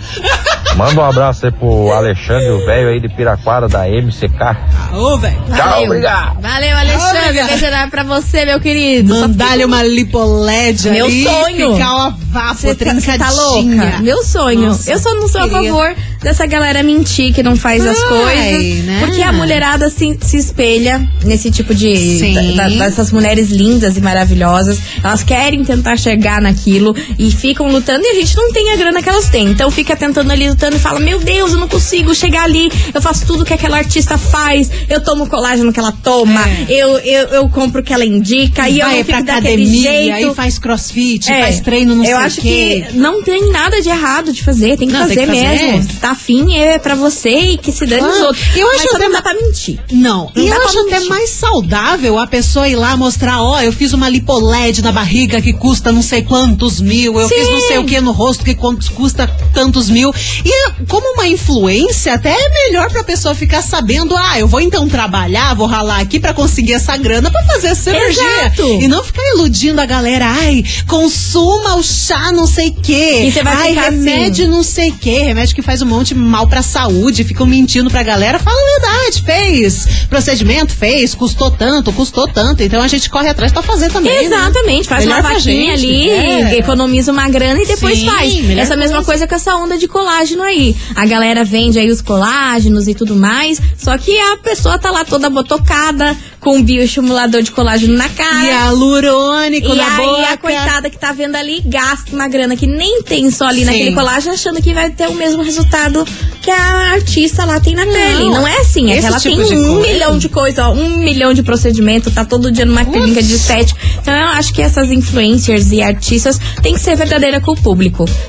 Manda 0.77 1.01
um 1.01 1.05
abraço 1.05 1.47
aí 1.47 1.53
pro 1.53 1.91
Alexandre, 1.93 2.51
o 2.51 2.67
velho 2.67 2.89
aí 2.91 3.01
de 3.01 3.09
Piraquara 3.09 3.67
da 3.67 3.89
MCK. 3.89 4.57
Ô, 4.93 5.17
velho. 5.19 5.37
Tchau, 5.55 5.85
obrigado. 5.85 6.41
Valeu, 6.43 6.77
Alexandre. 6.77 7.19
Obrigada. 7.23 7.49
Beijo 7.49 7.65
enorme 7.67 7.91
pra 7.91 8.03
você, 8.03 8.45
meu 8.45 8.61
querido. 8.61 9.15
Mandar-lhe 9.15 9.65
uma 9.65 9.83
lipoled 9.83 10.89
Meu 10.91 11.07
ali, 11.07 11.25
sonho. 11.25 11.73
Ficar 11.75 11.95
uma 11.95 12.11
vapo 12.31 12.55
Você 12.61 12.75
tá, 12.75 12.85
trincadinha. 12.85 13.19
tá 13.19 13.31
louca? 13.31 13.99
Meu 14.03 14.23
sonho. 14.23 14.69
Nossa, 14.69 14.91
eu 14.93 14.99
só 14.99 15.15
não 15.15 15.29
sou 15.29 15.43
a 15.43 15.49
favor 15.49 15.95
dessa 16.23 16.45
galera 16.47 16.83
mentir 16.83 17.33
que 17.33 17.43
não 17.43 17.57
faz 17.57 17.87
as 17.87 17.97
Ai, 17.97 18.09
coisas. 18.09 18.85
né? 18.85 19.01
Porque 19.07 19.23
a 19.23 19.33
mulherada 19.33 19.89
se, 19.89 20.19
se 20.21 20.37
espelha 20.37 21.09
nesse 21.25 21.51
tipo 21.51 21.75
de. 21.75 21.97
Sim. 22.19 22.35
da- 22.57 22.69
da- 22.69 22.77
dessas 22.87 23.11
mulheres 23.13 23.51
lindas 23.51 23.97
e 23.97 24.01
maravilhosas. 24.01 24.79
Elas 25.03 25.23
querem 25.23 25.65
tentar 25.65 25.97
chegar 25.97 26.41
naquilo 26.43 26.95
e 27.19 27.31
ficam 27.31 27.69
lutando 27.69 28.05
e 28.05 28.09
a 28.09 28.15
gente 28.21 28.37
não 28.37 28.53
tem 28.53 28.73
a 28.73 28.77
grana 28.77 29.03
que 29.03 29.09
elas 29.09 29.29
têm. 29.29 29.47
Então 29.51 29.71
fica 29.71 29.95
tentando 29.97 30.31
ali, 30.31 30.49
lutando 30.49 30.77
e 30.77 30.79
fala: 30.79 31.01
Meu 31.01 31.19
Deus, 31.21 31.53
eu 31.53 31.59
não 31.59 31.69
consigo 31.69 32.15
chegar 32.15 32.45
ali. 32.45 32.71
Eu 32.95 33.01
faço 33.03 33.27
tudo 33.27 33.45
que 33.45 33.55
aquela 33.55 33.77
artista 33.79 34.17
faz. 34.19 34.71
Eu 34.89 35.01
tomo 35.03 35.27
colágeno 35.29 35.73
que 35.73 35.79
ela 35.81 35.93
toma. 35.93 36.41
É. 36.49 36.67
Eu, 36.69 36.99
eu, 36.99 37.29
eu 37.29 37.49
compro 37.49 37.81
o 37.81 37.85
que 37.85 37.93
ela 37.93 38.05
indica. 38.05 38.69
E 38.69 38.81
eu 38.81 38.87
Vai 38.87 38.99
não 38.99 39.05
fico 39.05 39.23
daquele 39.25 39.31
academia, 39.31 39.91
jeito. 39.93 40.15
aí 40.29 40.35
faz 40.35 40.59
crossfit, 40.59 41.31
É, 41.31 41.41
faz 41.43 41.61
treino, 41.61 41.95
não 41.95 42.05
sei 42.05 42.13
Eu 42.15 42.19
acho 42.19 42.41
quê. 42.41 42.85
que 42.91 42.97
não 42.99 43.23
tem 43.23 43.51
nada 43.51 43.81
de 43.81 43.89
errado 43.89 44.33
de 44.33 44.43
fazer, 44.43 44.77
tem 44.77 44.87
que, 44.89 44.93
Não, 44.95 45.01
fazer, 45.01 45.15
tem 45.15 45.27
que 45.27 45.33
fazer. 45.35 45.73
mesmo. 45.73 45.95
Tá 46.01 46.11
afim 46.11 46.55
é 46.57 46.79
pra 46.79 46.95
você 46.95 47.31
e 47.31 47.59
que 47.59 47.73
se 47.73 47.87
dane 47.87 48.07
os 48.07 48.21
Ah, 48.21 48.27
outros. 48.27 48.45
eu 48.57 48.67
Mas 48.67 48.81
acho 48.85 48.97
até 48.97 49.05
não 49.05 49.13
dá 49.13 49.23
pra 49.23 49.35
mentir. 49.35 49.79
Não, 49.93 50.31
Não 50.35 50.45
e 50.45 50.49
dá 50.49 50.57
eu 50.57 50.63
acho 50.63 50.79
até 50.81 51.01
mais 51.01 51.31
saudável 51.31 52.19
a 52.19 52.27
pessoa 52.27 52.69
ir 52.69 52.77
lá 52.77 52.97
mostrar, 52.97 53.43
ó, 53.43 53.61
eu 53.61 53.73
fiz 53.73 53.93
uma 53.93 54.09
lipoled 54.09 54.83
na 54.83 54.93
barriga 54.93 55.41
que 55.41 55.53
custa 55.53 55.91
não 55.93 56.03
sei 56.03 56.23
quantos 56.23 56.81
mil, 56.81 57.19
eu 57.19 57.29
Sim. 57.29 57.35
fiz 57.35 57.49
não 57.51 57.61
sei 57.61 57.79
o 57.79 57.85
que 57.85 58.01
no 58.07 58.13
rosto 58.13 58.45
que 58.45 58.55
custa 58.55 59.27
tantos 59.53 59.91
mil. 59.91 60.15
E 60.45 60.71
como 60.89 61.15
uma 61.15 61.27
influência, 61.27 62.15
até 62.15 62.31
é 62.31 62.67
melhor 62.67 62.91
pra 62.91 63.05
pessoa 63.05 63.35
ficar 63.35 63.63
sabendo, 63.63 64.17
ah, 64.17 64.39
eu 64.39 64.47
vou 64.47 64.61
então 64.61 64.89
trabalhar, 64.89 65.55
vou 65.55 65.67
ralar 65.67 66.01
aqui 66.01 66.19
pra 66.21 66.33
conseguir 66.33 66.75
essa 66.75 66.97
grana 66.97 67.31
pra 67.31 67.43
fazer 67.45 67.69
essa 67.69 67.91
cirurgia. 67.91 68.47
Exato. 68.47 68.63
E 68.81 68.89
não 68.89 69.03
ficar 69.03 69.23
iludindo 69.35 69.81
a 69.81 69.87
galera, 69.87 70.27
ai, 70.27 70.65
consuma 70.87 71.75
o 71.77 71.83
chá 71.83 72.31
não 72.33 72.47
sei 72.47 72.71
quê. 72.71 73.25
E 73.25 73.33
você 73.33 73.43
vai 73.43 73.57
ai, 73.57 73.79
assim. 73.79 74.05
remédio 74.05 74.49
não 74.49 74.63
sei 74.63 74.91
o 74.91 74.97
quê, 74.97 75.19
remédio 75.19 75.55
que 75.55 75.63
faz 75.63 75.83
um 75.83 75.87
monte 75.87 76.09
de 76.09 76.15
mal 76.15 76.47
pra 76.47 76.63
saúde, 76.63 77.25
ficam 77.25 77.47
mentindo 77.47 77.91
pra 77.91 78.03
galera, 78.03 78.39
fala 78.39 78.57
a 78.57 78.81
verdade, 78.81 79.23
fez 79.23 79.87
procedimento, 80.09 80.73
fez, 80.73 81.15
custou 81.15 81.51
tanto, 81.51 81.93
custou 81.93 82.29
tanto, 82.29 82.63
então 82.63 82.81
a 82.81 82.89
gente 82.89 83.11
corre 83.11 83.29
atrás 83.29 83.53
pra 83.53 83.63
fazer 83.63 83.91
também, 83.91 84.29
né? 84.29 84.37
Exatamente, 84.37 84.89
faz 84.89 85.05
Melhor 85.05 85.21
uma 85.21 85.31
vaquinha 85.31 85.77
gente, 85.77 85.87
ali, 85.87 86.11
é. 86.11 86.59
economiza 86.59 87.11
uma 87.11 87.29
grana 87.29 87.61
e 87.63 87.67
depois 87.67 87.96
Faz. 88.05 88.51
Essa 88.59 88.77
mesma 88.77 89.03
coisa 89.05 89.27
com 89.27 89.35
essa 89.35 89.55
onda 89.57 89.77
de 89.79 89.89
colágeno 89.89 90.43
aí. 90.43 90.75
A 90.95 91.07
galera 91.07 91.45
vende 91.45 91.79
aí 91.79 91.91
os 91.91 92.01
colágenos 92.01 92.89
e 92.89 92.95
tudo 92.95 93.15
mais, 93.17 93.61
só 93.77 93.97
que 93.99 94.17
a 94.19 94.37
pessoa 94.39 94.79
tá 94.79 94.91
lá 94.91 95.05
toda 95.05 95.29
botocada, 95.31 96.17
com 96.41 96.57
um 96.59 96.63
bioestimulador 96.63 97.43
de 97.43 97.51
colágeno 97.51 97.97
na 97.97 98.09
cara. 98.09 98.45
E 98.45 98.49
hialurônico 98.49 99.69
E 99.73 99.77
na 99.77 99.97
aí 99.97 100.07
boca. 100.07 100.33
a 100.33 100.37
coitada 100.37 100.91
que 100.91 100.99
tá 100.99 101.13
vendo 101.13 101.37
ali 101.37 101.61
gasta 101.65 102.15
uma 102.15 102.29
grana 102.29 102.57
que 102.57 102.67
nem 102.67 103.03
tem 103.03 103.31
só 103.31 103.47
ali 103.47 103.61
Sim. 103.61 103.67
naquele 103.67 103.93
colágeno, 103.93 104.35
achando 104.35 104.63
que 104.63 104.73
vai 104.73 104.91
ter 104.91 105.09
o 105.09 105.15
mesmo 105.15 105.43
resultado 105.43 106.07
que 106.43 106.51
a 106.51 106.93
artista 106.93 107.45
lá 107.45 107.59
tem 107.59 107.75
na 107.75 107.85
pele. 107.85 108.31
Não 108.31 108.47
é 108.47 108.59
assim, 108.59 108.93
é 108.93 109.01
que 109.01 109.07
ela 109.07 109.19
tipo 109.19 109.37
tem 109.37 109.59
um 109.59 109.75
coisa. 109.77 109.93
milhão 109.93 110.19
de 110.19 110.29
coisas, 110.29 110.65
ó, 110.65 110.73
um 110.73 110.99
milhão 110.99 111.35
de 111.35 111.43
procedimentos, 111.43 112.13
tá 112.15 112.25
todo 112.25 112.51
dia 112.53 112.65
numa 112.65 112.85
clínica 112.85 113.23
de 113.23 113.35
estética. 113.35 113.79
Então 114.01 114.15
eu 114.15 114.29
acho 114.29 114.53
que 114.53 114.63
essas 114.63 114.91
influencers 114.91 115.73
e 115.73 115.83
artistas 115.83 116.39
têm 116.63 116.75
que 116.75 116.81
ser 116.81 116.97
verdadeira 116.97 117.41
com 117.41 117.53
o 117.53 117.57
público, 117.57 117.76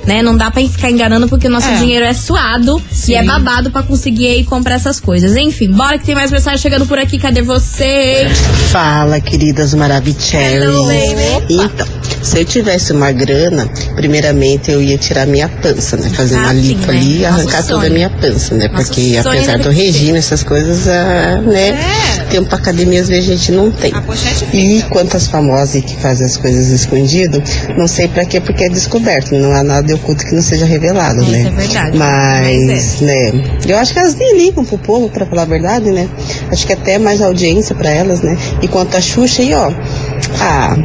né? 0.05 0.21
Não 0.21 0.35
dá 0.35 0.51
pra 0.51 0.61
ficar 0.67 0.89
enganando 0.91 1.27
porque 1.27 1.47
o 1.47 1.49
nosso 1.49 1.67
É. 1.67 1.77
dinheiro 1.77 2.05
é 2.05 2.13
suado 2.13 2.81
Sim. 2.91 3.13
e 3.13 3.15
é 3.15 3.23
babado 3.23 3.71
pra 3.71 3.83
conseguir 3.83 4.27
aí 4.27 4.43
comprar 4.43 4.75
essas 4.75 4.99
coisas. 4.99 5.35
Enfim, 5.35 5.71
bora 5.71 5.97
que 5.97 6.05
tem 6.05 6.15
mais 6.15 6.31
mensagem 6.31 6.59
chegando 6.59 6.85
por 6.85 6.97
aqui. 6.99 7.17
Cadê 7.17 7.41
vocês? 7.41 8.37
Fala, 8.71 9.19
queridas 9.19 9.73
baby. 11.39 11.63
Então, 11.63 11.87
se 12.21 12.39
eu 12.39 12.45
tivesse 12.45 12.91
uma 12.91 13.11
grana, 13.11 13.69
primeiramente 13.95 14.71
eu 14.71 14.81
ia 14.81 14.97
tirar 14.97 15.25
minha 15.25 15.47
pança, 15.47 15.97
né? 15.97 16.09
Fazer 16.09 16.35
Ah, 16.37 16.39
uma 16.43 16.53
sim, 16.53 16.61
lipo 16.61 16.91
né? 16.91 16.97
ali 16.97 17.17
e 17.17 17.19
Nosso 17.21 17.33
arrancar 17.35 17.63
toda 17.65 17.87
a 17.87 17.89
minha 17.89 18.09
pança, 18.09 18.55
né? 18.55 18.67
Nosso 18.67 18.85
Porque 18.85 19.17
apesar 19.19 19.57
do 19.59 19.69
regime, 19.69 20.17
essas 20.17 20.43
coisas, 20.43 20.87
ah, 20.87 21.41
né? 21.41 21.69
É. 21.69 22.23
Tempo 22.29 22.47
pra 22.49 22.57
academia 22.57 23.01
às 23.01 23.07
vezes 23.07 23.29
a 23.29 23.33
gente 23.35 23.51
não 23.51 23.71
tem. 23.71 23.91
Pochete 23.91 24.45
E 24.53 24.81
quantas 24.89 25.27
famosas 25.27 25.83
que 25.83 25.95
fazem 25.97 26.25
as 26.25 26.37
coisas 26.37 26.67
escondido, 26.67 27.41
não 27.77 27.87
sei 27.87 28.07
pra 28.07 28.25
quê, 28.25 28.39
porque 28.39 28.65
é 28.65 28.69
descoberto, 28.69 29.33
não 29.39 29.51
há 29.53 29.63
nada 29.63 29.85
de 29.87 29.93
oculto 29.93 30.25
que 30.25 30.33
não 30.35 30.41
seja 30.41 30.65
revelado, 30.65 31.21
Isso 31.21 31.31
né? 31.31 31.41
é 31.41 31.49
verdade. 31.49 31.97
Mas, 31.97 32.65
Mas 32.65 33.01
né, 33.01 33.31
eu 33.67 33.77
acho 33.77 33.93
que 33.93 33.99
elas 33.99 34.15
nem 34.15 34.37
ligam 34.37 34.63
pro 34.65 34.77
povo, 34.77 35.09
pra 35.09 35.25
falar 35.25 35.43
a 35.43 35.45
verdade, 35.45 35.91
né? 35.91 36.07
Acho 36.51 36.65
que 36.67 36.73
até 36.73 36.93
é 36.93 36.99
mais 36.99 37.21
audiência 37.21 37.73
pra 37.75 37.89
elas, 37.89 38.21
né? 38.21 38.37
E 38.61 38.67
quanto 38.67 38.95
a 38.97 39.01
Xuxa 39.01 39.41
aí, 39.41 39.53
ó, 39.53 39.71
ah, 40.41 40.75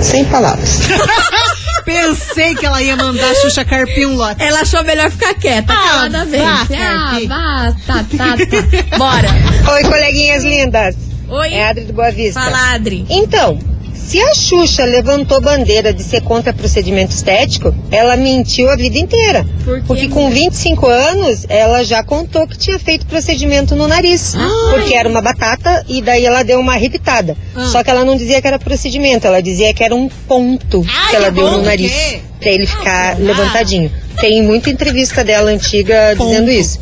sem 0.00 0.24
palavras. 0.24 0.80
Pensei 1.84 2.54
que 2.54 2.64
ela 2.64 2.80
ia 2.80 2.96
mandar 2.96 3.28
a 3.30 3.34
Xuxa 3.34 3.64
carpir 3.64 4.06
um 4.08 4.14
lote. 4.14 4.40
Ela 4.42 4.60
achou 4.60 4.84
melhor 4.84 5.10
ficar 5.10 5.34
quieta, 5.34 5.72
Ah, 5.72 5.88
calada 5.88 6.24
vez. 6.26 6.42
vá, 6.42 6.62
Ah, 6.62 6.66
Carpi. 7.10 7.26
vá, 7.26 7.74
tá, 7.86 8.04
tá, 8.16 8.36
tá. 8.36 8.36
Bora. 8.96 9.28
Oi, 9.74 9.82
coleguinhas 9.82 10.44
lindas. 10.44 10.94
Oi. 11.28 11.52
É 11.54 11.68
Adri 11.68 11.84
do 11.84 11.92
Boa 11.92 12.12
Vista. 12.12 12.40
Fala, 12.40 12.74
Adri. 12.74 13.04
Então, 13.10 13.58
se 14.06 14.20
a 14.20 14.34
Xuxa 14.34 14.84
levantou 14.84 15.40
bandeira 15.40 15.92
de 15.92 16.02
ser 16.02 16.20
contra 16.22 16.52
procedimento 16.52 17.12
estético, 17.14 17.74
ela 17.90 18.16
mentiu 18.16 18.68
a 18.70 18.76
vida 18.76 18.98
inteira. 18.98 19.46
Por 19.64 19.78
quê, 19.78 19.84
Porque 19.86 20.08
com 20.08 20.30
25 20.30 20.86
anos, 20.86 21.46
ela 21.48 21.82
já 21.82 22.02
contou 22.02 22.46
que 22.46 22.58
tinha 22.58 22.78
feito 22.78 23.06
procedimento 23.06 23.74
no 23.74 23.86
nariz. 23.88 24.34
Porque 24.70 24.94
era 24.94 25.08
uma 25.08 25.20
batata 25.20 25.84
e 25.88 26.02
daí 26.02 26.26
ela 26.26 26.42
deu 26.42 26.60
uma 26.60 26.72
arrepitada. 26.74 27.36
Ah. 27.54 27.64
Só 27.66 27.82
que 27.82 27.90
ela 27.90 28.04
não 28.04 28.16
dizia 28.16 28.40
que 28.40 28.46
era 28.46 28.58
procedimento, 28.58 29.26
ela 29.26 29.40
dizia 29.40 29.72
que 29.72 29.82
era 29.82 29.94
um 29.94 30.08
ponto 30.28 30.84
Ai, 30.88 31.10
que 31.10 31.16
ela 31.16 31.30
deu 31.30 31.50
no 31.50 31.62
nariz. 31.62 31.92
Pra 32.40 32.50
ele 32.50 32.66
ficar 32.66 33.12
Ah, 33.12 33.16
levantadinho. 33.18 33.90
Tem 34.20 34.42
muita 34.42 34.68
entrevista 34.68 35.22
dela 35.24 35.50
antiga 35.50 36.14
Ponto. 36.16 36.28
dizendo 36.28 36.50
isso. 36.50 36.80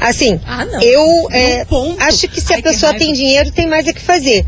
Assim, 0.00 0.40
Ah, 0.46 0.66
eu 0.82 1.28
é, 1.30 1.64
acho 2.00 2.28
que 2.28 2.40
se 2.40 2.52
Ai, 2.52 2.58
a 2.58 2.62
que 2.62 2.68
pessoa 2.68 2.94
tem 2.94 3.12
dinheiro, 3.12 3.50
tem 3.52 3.66
mais 3.66 3.86
é 3.86 3.92
que 3.92 4.00
fazer. 4.00 4.44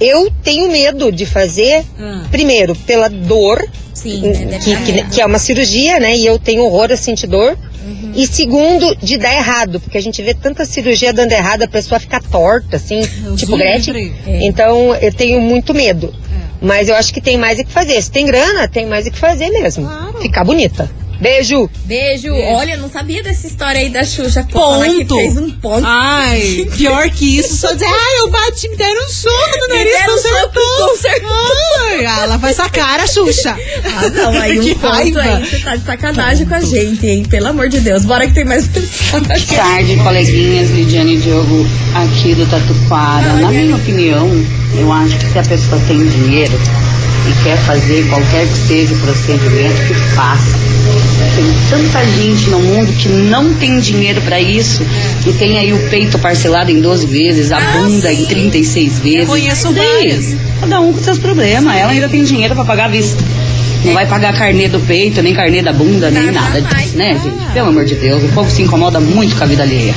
Eu 0.00 0.30
tenho 0.42 0.70
medo 0.70 1.10
de 1.10 1.26
fazer, 1.26 1.84
Ah. 1.98 2.24
primeiro, 2.30 2.74
pela 2.74 3.08
dor, 3.08 3.62
Sim, 3.92 4.20
né? 4.20 4.58
Que, 4.58 4.76
que, 4.76 5.04
que 5.10 5.20
é 5.20 5.26
uma 5.26 5.38
cirurgia, 5.38 5.98
né? 5.98 6.16
E 6.16 6.24
eu 6.24 6.38
tenho 6.38 6.62
horror 6.64 6.92
a 6.92 6.96
sentir 6.96 7.26
dor. 7.26 7.58
Uhum. 7.84 8.12
E 8.14 8.26
segundo, 8.26 8.94
de 8.96 9.16
dar 9.16 9.34
errado, 9.34 9.80
porque 9.80 9.98
a 9.98 10.02
gente 10.02 10.22
vê 10.22 10.34
tanta 10.34 10.64
cirurgia 10.64 11.12
dando 11.12 11.32
errado, 11.32 11.62
a 11.62 11.68
pessoa 11.68 11.98
fica 11.98 12.20
torta, 12.20 12.76
assim, 12.76 13.00
Deus 13.00 13.40
tipo 13.40 13.54
o 13.54 13.58
Gretchen. 13.58 14.14
É. 14.26 14.46
Então, 14.46 14.94
eu 14.96 15.12
tenho 15.12 15.40
muito 15.40 15.74
medo. 15.74 16.14
Mas 16.60 16.88
eu 16.88 16.96
acho 16.96 17.14
que 17.14 17.20
tem 17.20 17.38
mais 17.38 17.58
é 17.58 17.64
que 17.64 17.70
fazer. 17.70 18.00
Se 18.02 18.10
tem 18.10 18.26
grana, 18.26 18.66
tem 18.68 18.86
mais 18.86 19.06
é 19.06 19.10
que 19.10 19.18
fazer 19.18 19.48
mesmo. 19.50 19.86
Claro. 19.86 20.20
Ficar 20.20 20.44
bonita. 20.44 20.90
Beijo! 21.20 21.68
Beijo. 21.84 22.32
Olha, 22.32 22.72
eu 22.74 22.78
não 22.78 22.90
sabia 22.90 23.22
dessa 23.22 23.46
história 23.46 23.80
aí 23.80 23.88
da 23.88 24.04
Xuxa. 24.04 24.46
Ponto. 24.50 25.16
fez 25.16 25.36
um 25.36 25.50
ponto. 25.50 25.84
Ai, 25.84 26.66
pior 26.76 27.10
que 27.10 27.38
isso, 27.38 27.56
só 27.56 27.72
dizer, 27.72 27.86
ai, 27.86 28.18
eu 28.20 28.30
bati, 28.30 28.68
me 28.68 28.76
deram 28.76 29.04
um 29.04 29.08
soco 29.08 29.58
no 29.68 29.74
nariz, 29.74 29.92
deram 29.92 30.14
um 30.14 30.18
soco, 30.18 30.32
consertou. 30.34 30.88
consertou. 30.88 31.36
Ai, 31.88 32.04
ela 32.04 32.38
faz 32.38 32.58
essa 32.58 32.68
cara, 32.70 33.06
Xuxa. 33.06 33.56
Ah, 33.84 34.08
não, 34.10 34.40
aí 34.40 34.58
um 34.60 34.62
Que 34.62 34.74
ponto 34.76 34.86
raiva. 34.92 35.20
aí, 35.22 35.44
você 35.50 35.58
tá 35.58 35.76
de 35.76 35.84
sacanagem 35.84 36.46
com 36.46 36.54
a 36.54 36.60
gente, 36.60 37.06
hein? 37.06 37.24
Pelo 37.24 37.48
amor 37.48 37.68
de 37.68 37.80
Deus. 37.80 38.04
Bora 38.04 38.26
que 38.26 38.34
tem 38.34 38.44
mais 38.44 38.68
mensagem. 38.68 39.56
tarde, 39.56 39.96
coleguinhas, 39.96 40.70
Lidiane 40.70 41.16
e 41.16 41.18
Diogo 41.18 41.66
aqui 41.94 42.34
do 42.34 42.46
Tatuquara. 42.46 43.32
Na 43.34 43.50
minha 43.50 43.74
opinião, 43.74 44.28
eu 44.76 44.92
acho 44.92 45.16
que 45.18 45.26
se 45.32 45.38
a 45.38 45.42
pessoa 45.42 45.80
tem 45.88 45.98
dinheiro 46.06 46.52
e 47.28 47.44
quer 47.44 47.58
fazer 47.58 48.06
qualquer 48.08 48.46
que 48.46 48.56
seja 48.56 48.94
o 48.94 48.98
procedimento, 48.98 49.86
que 49.86 49.94
faça. 50.14 50.56
Tem 51.34 51.44
tanta 51.68 52.04
gente 52.06 52.48
no 52.50 52.60
mundo 52.60 52.92
que 52.94 53.08
não 53.08 53.52
tem 53.54 53.78
dinheiro 53.78 54.20
para 54.22 54.40
isso 54.40 54.82
e 55.26 55.32
tem 55.34 55.58
aí 55.58 55.72
o 55.72 55.90
peito 55.90 56.18
parcelado 56.18 56.70
em 56.70 56.80
12 56.80 57.06
vezes, 57.06 57.52
a 57.52 57.60
bunda 57.60 58.12
em 58.12 58.24
36 58.24 58.98
vezes. 59.00 59.28
conheço 59.28 59.70
E 59.70 59.74
daí? 59.74 59.86
várias. 59.86 60.36
Cada 60.60 60.80
um 60.80 60.92
com 60.92 61.02
seus 61.02 61.18
problemas. 61.18 61.76
Ela 61.76 61.92
ainda 61.92 62.08
tem 62.08 62.24
dinheiro 62.24 62.54
para 62.54 62.64
pagar 62.64 62.86
a 62.86 62.88
vista. 62.88 63.22
Não 63.84 63.92
vai 63.92 64.06
pagar 64.06 64.36
carnê 64.36 64.68
do 64.68 64.80
peito, 64.80 65.22
nem 65.22 65.32
carnê 65.34 65.62
da 65.62 65.72
bunda, 65.72 66.10
nem 66.10 66.32
Nada 66.32 66.60
disso, 66.60 66.96
né, 66.96 67.14
gente? 67.22 67.52
Pelo 67.52 67.68
amor 67.68 67.84
de 67.84 67.94
Deus, 67.94 68.22
o 68.24 68.28
povo 68.28 68.50
se 68.50 68.62
incomoda 68.62 68.98
muito 68.98 69.36
com 69.36 69.44
a 69.44 69.46
vida 69.46 69.62
alheia. 69.62 69.94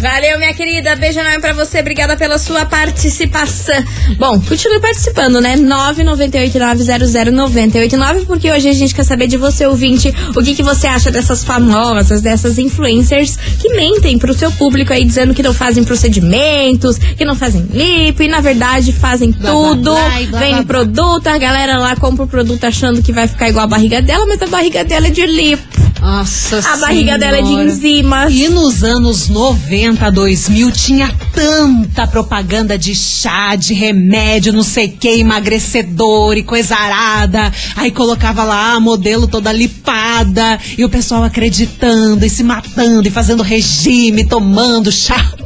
Valeu, 0.00 0.38
minha 0.38 0.54
querida. 0.54 0.96
Beijo 0.96 1.20
enorme 1.20 1.40
pra 1.40 1.52
você. 1.52 1.80
Obrigada 1.80 2.16
pela 2.16 2.38
sua 2.38 2.64
participação. 2.64 3.74
Bom, 4.18 4.40
continue 4.40 4.80
participando, 4.80 5.40
né? 5.40 5.56
998900989, 5.56 8.26
porque 8.26 8.50
hoje 8.50 8.68
a 8.68 8.72
gente 8.72 8.94
quer 8.94 9.04
saber 9.04 9.26
de 9.26 9.36
você, 9.36 9.66
ouvinte, 9.66 10.12
o 10.36 10.42
que, 10.42 10.54
que 10.54 10.62
você 10.62 10.86
acha 10.86 11.10
dessas 11.10 11.44
famosas, 11.44 12.22
dessas 12.22 12.58
influencers 12.58 13.36
que 13.60 13.68
mentem 13.70 14.18
pro 14.18 14.32
seu 14.34 14.50
público 14.52 14.92
aí, 14.92 15.04
dizendo 15.04 15.34
que 15.34 15.42
não 15.42 15.52
fazem 15.54 15.82
procedimentos, 15.84 16.98
que 16.98 17.24
não 17.24 17.34
fazem 17.34 17.62
lip, 17.72 18.22
e 18.22 18.28
na 18.28 18.40
verdade 18.40 18.92
fazem 18.92 19.30
Blá, 19.32 19.50
tudo, 19.50 19.92
blá, 19.92 20.20
blá, 20.28 20.48
blá. 20.48 20.62
produto, 20.64 21.26
a 21.26 21.38
galera 21.38 21.78
lá 21.78 21.96
compra 21.96 22.24
o 22.24 22.28
produto 22.28 22.64
achando 22.64 23.02
que 23.02 23.12
vai 23.12 23.26
ficar 23.28 23.48
igual 23.48 23.64
a 23.64 23.68
barriga 23.68 24.02
dela, 24.02 24.26
mas 24.26 24.42
a 24.42 24.46
barriga 24.46 24.84
dela 24.84 25.06
é 25.06 25.10
de 25.10 25.24
lipo. 25.26 25.62
Nossa 26.02 26.58
A 26.68 26.76
barriga 26.78 27.16
dela 27.16 27.36
é 27.36 27.42
de 27.42 27.46
Senhora. 27.46 27.64
enzimas. 27.64 28.32
E 28.34 28.48
nos 28.48 28.82
anos 28.82 29.28
90, 29.28 30.10
2000, 30.10 30.72
tinha 30.72 31.14
tanta 31.32 32.08
propaganda 32.08 32.76
de 32.76 32.92
chá, 32.92 33.54
de 33.54 33.72
remédio, 33.72 34.52
não 34.52 34.64
sei 34.64 34.86
o 34.86 34.92
que, 34.98 35.08
emagrecedor 35.20 36.36
e 36.36 36.42
coisa 36.42 36.74
arada. 36.74 37.52
Aí 37.76 37.92
colocava 37.92 38.42
lá 38.42 38.72
a 38.72 38.80
modelo 38.80 39.28
toda 39.28 39.52
lipada 39.52 40.58
e 40.76 40.84
o 40.84 40.88
pessoal 40.88 41.22
acreditando 41.22 42.26
e 42.26 42.28
se 42.28 42.42
matando 42.42 43.06
e 43.06 43.10
fazendo 43.10 43.42
regime, 43.42 44.24
tomando 44.24 44.90
chá. 44.90 45.32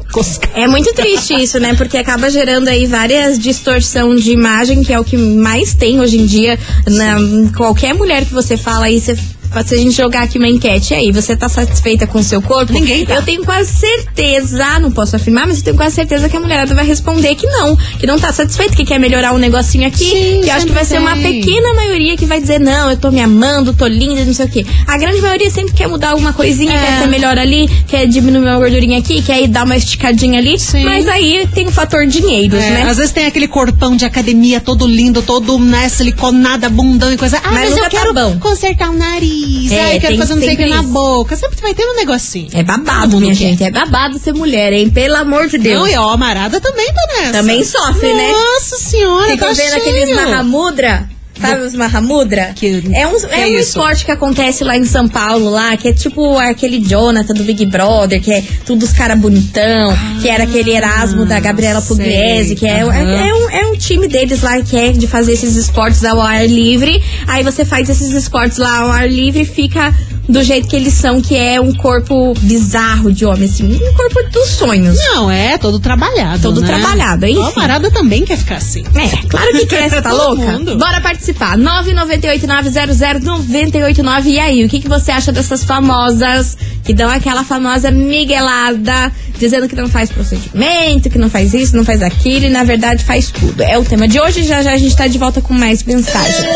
É 0.55 0.67
muito 0.67 0.95
triste 0.95 1.35
isso, 1.35 1.59
né? 1.59 1.75
Porque 1.75 1.99
acaba 1.99 2.31
gerando 2.31 2.69
aí 2.69 2.87
várias 2.87 3.39
distorção 3.39 4.15
de 4.15 4.31
imagem, 4.31 4.83
que 4.83 4.91
é 4.91 4.99
o 4.99 5.05
que 5.05 5.17
mais 5.17 5.75
tem 5.75 6.01
hoje 6.01 6.17
em 6.17 6.25
dia. 6.25 6.59
Na, 6.87 7.17
qualquer 7.55 7.93
mulher 7.93 8.25
que 8.25 8.33
você 8.33 8.57
fala 8.57 8.87
aí, 8.87 8.99
você. 8.99 9.19
Se 9.65 9.75
a 9.75 9.79
gente 9.79 9.93
jogar 9.93 10.23
aqui 10.23 10.39
uma 10.39 10.49
enquete 10.49 10.93
e 10.93 10.97
aí, 10.97 11.13
você 11.13 11.37
tá 11.37 11.49
satisfeita 11.49 12.07
com 12.07 12.19
o 12.19 12.23
seu 12.23 12.41
corpo? 12.43 12.73
Ninguém 12.73 13.05
tá. 13.07 13.15
Eu 13.15 13.23
tenho 13.23 13.45
quase 13.45 13.73
certeza, 13.73 14.79
não 14.81 14.91
posso 14.91 15.17
afirmar, 15.17 15.47
mas 15.47 15.59
eu 15.59 15.65
tenho 15.65 15.77
quase 15.77 15.95
certeza 15.95 16.29
que 16.29 16.37
a 16.37 16.41
mulherada 16.41 16.75
vai 16.75 16.87
responder 16.87 17.35
que 17.35 17.47
não, 17.47 17.77
que 17.77 18.07
não 18.07 18.19
tá 18.19 18.33
satisfeita, 18.33 18.75
que 18.77 18.85
quer 18.85 18.99
melhorar 18.99 19.33
um 19.33 19.39
negocinho 19.39 19.87
aqui. 19.87 20.05
Sim, 20.05 20.41
que 20.43 20.51
eu 20.51 20.55
acho 20.55 20.67
que 20.67 20.73
vai 20.73 20.85
ser 20.85 20.99
uma 20.99 21.17
pequena 21.17 21.75
maioria 21.75 22.17
que 22.17 22.27
vai 22.27 22.41
dizer, 22.41 22.59
não, 22.61 22.91
eu 22.91 22.97
tô 22.97 23.11
me 23.11 23.21
amando, 23.21 23.73
tô 23.73 23.87
linda, 23.87 24.25
não 24.25 24.35
sei 24.35 24.47
o 24.47 24.49
quê. 24.49 24.67
A 24.87 24.97
grande 24.99 25.21
maioria 25.21 25.51
sempre 25.51 25.75
quer 25.75 25.89
mudar 25.89 26.11
alguma 26.11 26.33
coisinha, 26.33 26.73
É. 26.73 26.79
quer 26.79 27.01
ser 27.01 27.07
melhor 27.09 27.39
ali, 27.39 27.69
quer 27.89 28.07
diminuir 28.07 28.43
uma 28.47 28.59
gordurinha 28.59 28.99
aqui, 28.99 29.23
quer 29.23 29.43
ir 29.43 29.49
dar 29.49 29.65
uma 29.65 29.77
esticadinha 29.77 30.39
ali. 30.39 30.59
Sim. 30.59 30.85
Mas 30.85 31.09
aí 31.09 31.47
tem 31.55 31.67
o 31.67 31.73
fator 31.73 32.07
dinheiros, 32.07 32.59
É, 32.63 32.71
né? 32.71 32.83
Às 32.91 32.97
vezes 32.97 33.13
tem 33.13 33.27
aquele 33.27 33.49
corpão 33.49 33.97
de 33.97 34.05
academia 34.05 34.61
todo 34.61 34.87
lindo, 34.87 35.23
todo 35.23 35.59
né, 35.59 35.89
siliconada, 35.89 36.69
bundão 36.69 37.13
e 37.13 37.17
coisa. 37.17 37.39
Ah, 37.43 37.53
Mas 37.53 37.71
mas, 37.71 37.79
eu 37.79 37.85
tá 37.85 37.91
quero 37.91 38.39
consertar 38.39 38.91
o 38.91 38.95
nariz. 38.95 39.46
É, 39.71 39.81
ah, 39.81 39.95
eu 39.95 40.01
quero 40.01 40.17
fazer 40.19 40.35
não 40.35 40.43
sei 40.43 40.55
o 40.55 40.57
que 40.57 40.67
na 40.67 40.83
boca. 40.83 41.37
Sempre 41.37 41.61
vai 41.61 41.75
ter 41.75 41.85
um 41.85 41.97
negocinho. 41.97 42.49
É 42.53 42.63
babado, 42.63 43.19
minha 43.21 43.33
quer. 43.33 43.39
gente. 43.39 43.65
É 43.65 43.71
babado 43.71 44.19
ser 44.19 44.33
mulher, 44.33 44.73
hein? 44.73 44.91
Pelo 44.91 45.17
amor 45.17 45.49
de 45.49 45.59
Deus. 45.59 45.81
Não, 45.81 45.89
e 45.89 45.95
a 45.95 46.01
Amarada 46.01 46.61
também 46.61 46.87
tá 46.87 47.07
nessa. 47.17 47.33
Também 47.33 47.65
sofre, 47.65 48.13
né? 48.13 48.33
Nossa 48.33 48.77
senhora, 48.77 49.31
Ficam 49.31 49.49
tá 49.49 49.55
vendo 49.55 49.71
cheio. 49.71 49.77
aqueles 49.77 50.17
Mahamudra? 50.17 51.16
Sabe 51.41 51.63
os 51.63 51.75
Mahamudra? 51.75 52.53
Que- 52.55 52.83
é 52.93 53.07
um, 53.07 53.17
que 53.19 53.27
é 53.27 53.41
é 53.41 53.47
um 53.47 53.59
isso? 53.59 53.69
esporte 53.69 54.05
que 54.05 54.11
acontece 54.11 54.65
lá 54.65 54.77
em 54.77 54.85
São 54.85 55.09
Paulo, 55.09 55.51
lá, 55.51 55.77
que 55.77 55.89
é 55.89 55.93
tipo 55.93 56.39
aquele 56.39 56.81
Jonathan 56.81 57.35
do 57.35 57.45
Big 57.45 57.67
Brother, 57.67 58.21
que 58.21 58.33
é 58.33 58.43
tudo 58.65 58.85
os 58.85 58.93
caras 58.93 59.19
bonitão, 59.19 59.95
que 60.21 60.29
era 60.29 60.45
aquele 60.45 60.71
Erasmo 60.73 61.25
da 61.27 61.39
Gabriela 61.41 61.81
sei. 61.81 61.97
Pugliese, 61.97 62.55
que 62.55 62.67
é, 62.67 62.83
Aham. 62.83 62.93
é, 62.93 63.29
é 63.29 63.35
um, 63.35 63.51
é 63.51 63.67
um 63.67 63.77
time 63.77 64.09
deles 64.09 64.43
lá 64.43 64.61
que 64.63 64.77
é 64.77 64.93
de 64.93 65.07
fazer 65.07 65.33
esses 65.33 65.57
esportes 65.57 66.05
ao 66.05 66.21
ar 66.21 66.47
livre. 66.47 67.03
Aí 67.27 67.43
você 67.43 67.65
faz 67.65 67.89
esses 67.89 68.13
esportes 68.13 68.59
lá 68.59 68.81
ao 68.81 68.91
ar 68.91 69.09
livre 69.11 69.43
e 69.43 69.45
fica 69.45 69.95
do 70.29 70.43
jeito 70.43 70.69
que 70.69 70.77
eles 70.77 70.95
são, 70.95 71.21
que 71.21 71.37
é 71.37 71.61
um 71.61 71.73
corpo 71.73 72.35
bizarro 72.41 73.13
de 73.13 73.25
homem, 73.25 73.45
assim, 73.45 73.65
um 73.65 73.95
corpo 73.95 74.23
dos 74.33 74.49
sonhos. 74.49 74.97
Não, 74.97 75.31
é 75.31 75.57
todo 75.59 75.79
trabalhado. 75.79 76.43
Todo 76.43 76.61
né? 76.61 76.67
trabalhado, 76.67 77.27
enfim. 77.27 77.43
A 77.43 77.49
Amarada 77.49 77.91
também 77.91 78.25
quer 78.25 78.37
ficar 78.37 78.57
assim. 78.57 78.85
É, 78.95 79.09
claro 79.29 79.53
que 79.53 79.67
quer, 79.67 79.89
você 79.89 80.03
tá 80.03 80.13
louca? 80.13 80.59
mundo. 80.59 80.77
Bora 80.77 81.01
participar. 81.01 81.57
998-900-989. 81.59 84.27
E 84.27 84.39
aí, 84.39 84.65
o 84.65 84.69
que, 84.69 84.81
que 84.81 84.89
você 84.89 85.11
acha 85.11 85.33
dessas 85.33 85.65
famosas 85.65 86.57
que 86.85 86.95
dão 86.95 87.11
aquela 87.11 87.45
famosa 87.45 87.91
miguelada, 87.91 89.13
dizendo 89.39 89.69
que 89.69 89.77
não 89.77 89.89
faz 89.89 90.11
procedimento, 90.11 91.11
que 91.11 91.19
não 91.19 91.29
faz 91.29 91.53
isso, 91.55 91.77
não 91.77 91.85
faz 91.85 92.03
aquilo, 92.03 92.47
e 92.47 92.49
na 92.49 92.65
verdade 92.65 93.05
faz 93.05 93.31
tudo. 93.31 93.63
É 93.63 93.79
o 93.79 93.85
tema 93.85 94.09
de 94.09 94.21
hoje, 94.21 94.45
já 94.45 94.63
já 94.63 94.73
a 94.73 94.77
gente 94.77 94.97
tá 94.97 95.07
de 95.07 95.19
volta 95.19 95.41
com 95.41 95.55
mais 95.55 95.83
mensagem. 95.83 96.47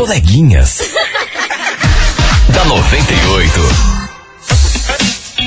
Coleguinhas. 0.00 0.78
da 2.54 2.64
98. 2.64 4.00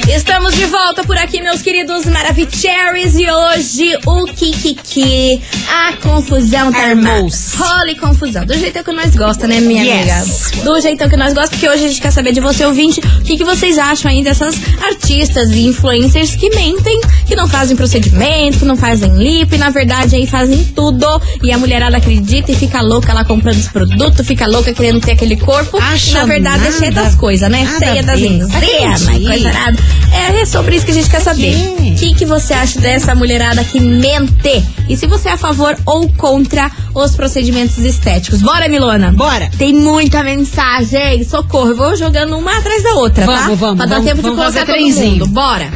Estamos 0.09 0.53
de 0.55 0.65
volta 0.65 1.03
por 1.03 1.17
aqui, 1.17 1.41
meus 1.41 1.61
queridos 1.63 2.05
Maravicheries. 2.05 3.15
E 3.15 3.25
hoje 3.31 3.97
o 4.05 4.25
Kikiki, 4.25 5.41
a 5.67 5.93
confusão 5.93 6.71
tá 6.71 6.77
armada. 6.79 7.15
Armou-se. 7.15 7.55
Role 7.57 7.95
confusão. 7.95 8.45
Do 8.45 8.53
jeitão 8.53 8.83
que 8.83 8.91
nós 8.91 9.15
gosta, 9.15 9.47
né, 9.47 9.59
minha 9.59 9.83
Yes. 9.83 10.51
amiga? 10.51 10.63
Do 10.69 10.79
jeitão 10.81 11.09
que 11.09 11.17
nós 11.17 11.33
gosta, 11.33 11.49
porque 11.51 11.67
hoje 11.67 11.85
a 11.85 11.87
gente 11.87 12.01
quer 12.01 12.11
saber 12.11 12.31
de 12.31 12.39
você, 12.41 12.63
ouvinte, 12.65 12.99
o 12.99 13.23
que, 13.23 13.37
que 13.37 13.43
vocês 13.43 13.77
acham 13.79 14.11
aí 14.11 14.23
dessas 14.23 14.55
artistas 14.83 15.49
e 15.51 15.67
influencers 15.67 16.35
que 16.35 16.49
mentem, 16.51 16.99
que 17.33 17.35
não 17.35 17.47
fazem 17.49 17.75
procedimento, 17.75 18.59
que 18.59 18.65
não 18.65 18.77
fazem 18.77 19.11
lip, 19.17 19.57
na 19.57 19.71
verdade 19.71 20.15
aí 20.15 20.27
fazem 20.27 20.63
tudo. 20.65 21.05
E 21.41 21.51
a 21.51 21.57
mulherada 21.57 21.97
acredita 21.97 22.51
e 22.51 22.55
fica 22.55 22.79
louca 22.79 23.11
lá 23.11 23.25
comprando 23.25 23.57
os 23.57 23.67
produtos, 23.67 24.25
fica 24.27 24.45
louca 24.45 24.71
querendo 24.71 24.99
ter 25.01 25.13
aquele 25.13 25.35
corpo. 25.35 25.77
Acha 25.77 26.11
e 26.11 26.13
na 26.13 26.25
verdade 26.25 26.67
é 26.67 26.71
cheia 26.71 26.91
nada- 26.91 27.07
das 27.07 27.15
coisas, 27.15 27.49
né? 27.49 27.63
nada 27.63 27.79
Cheia 27.79 28.03
das 28.03 28.19
enzimas, 28.19 28.53
Acredite. 28.55 29.25
coisa 29.25 29.49
arada. 29.49 29.77
É, 30.11 30.41
é 30.41 30.45
sobre 30.45 30.75
isso 30.75 30.85
que 30.85 30.91
a 30.91 30.93
gente 30.93 31.09
quer 31.09 31.21
saber. 31.21 31.55
O 31.55 31.95
que, 31.95 32.13
que 32.13 32.25
você 32.25 32.53
acha 32.53 32.79
dessa 32.79 33.15
mulherada 33.15 33.63
que 33.63 33.79
mente? 33.79 34.63
E 34.87 34.95
se 34.95 35.07
você 35.07 35.29
é 35.29 35.31
a 35.31 35.37
favor 35.37 35.75
ou 35.87 36.07
contra 36.09 36.69
os 36.93 37.15
procedimentos 37.15 37.79
estéticos? 37.79 38.41
Bora, 38.43 38.67
Milona? 38.69 39.11
Bora. 39.11 39.49
Tem 39.57 39.73
muita 39.73 40.21
mensagem. 40.23 41.23
Socorro. 41.23 41.69
Eu 41.69 41.75
vou 41.75 41.95
jogando 41.95 42.37
uma 42.37 42.59
atrás 42.59 42.83
da 42.83 42.93
outra, 42.93 43.25
tá? 43.25 43.35
Vamos, 43.43 43.59
vamos, 43.59 43.77
Pra 43.77 43.85
dar 43.87 43.95
vamos, 43.95 44.05
tempo 44.05 44.17
de 44.17 44.21
vamos 44.29 44.37
colocar 44.53 44.65
fazer 44.67 44.93
todo 44.93 45.05
mundo. 45.09 45.27
Bora. 45.27 45.71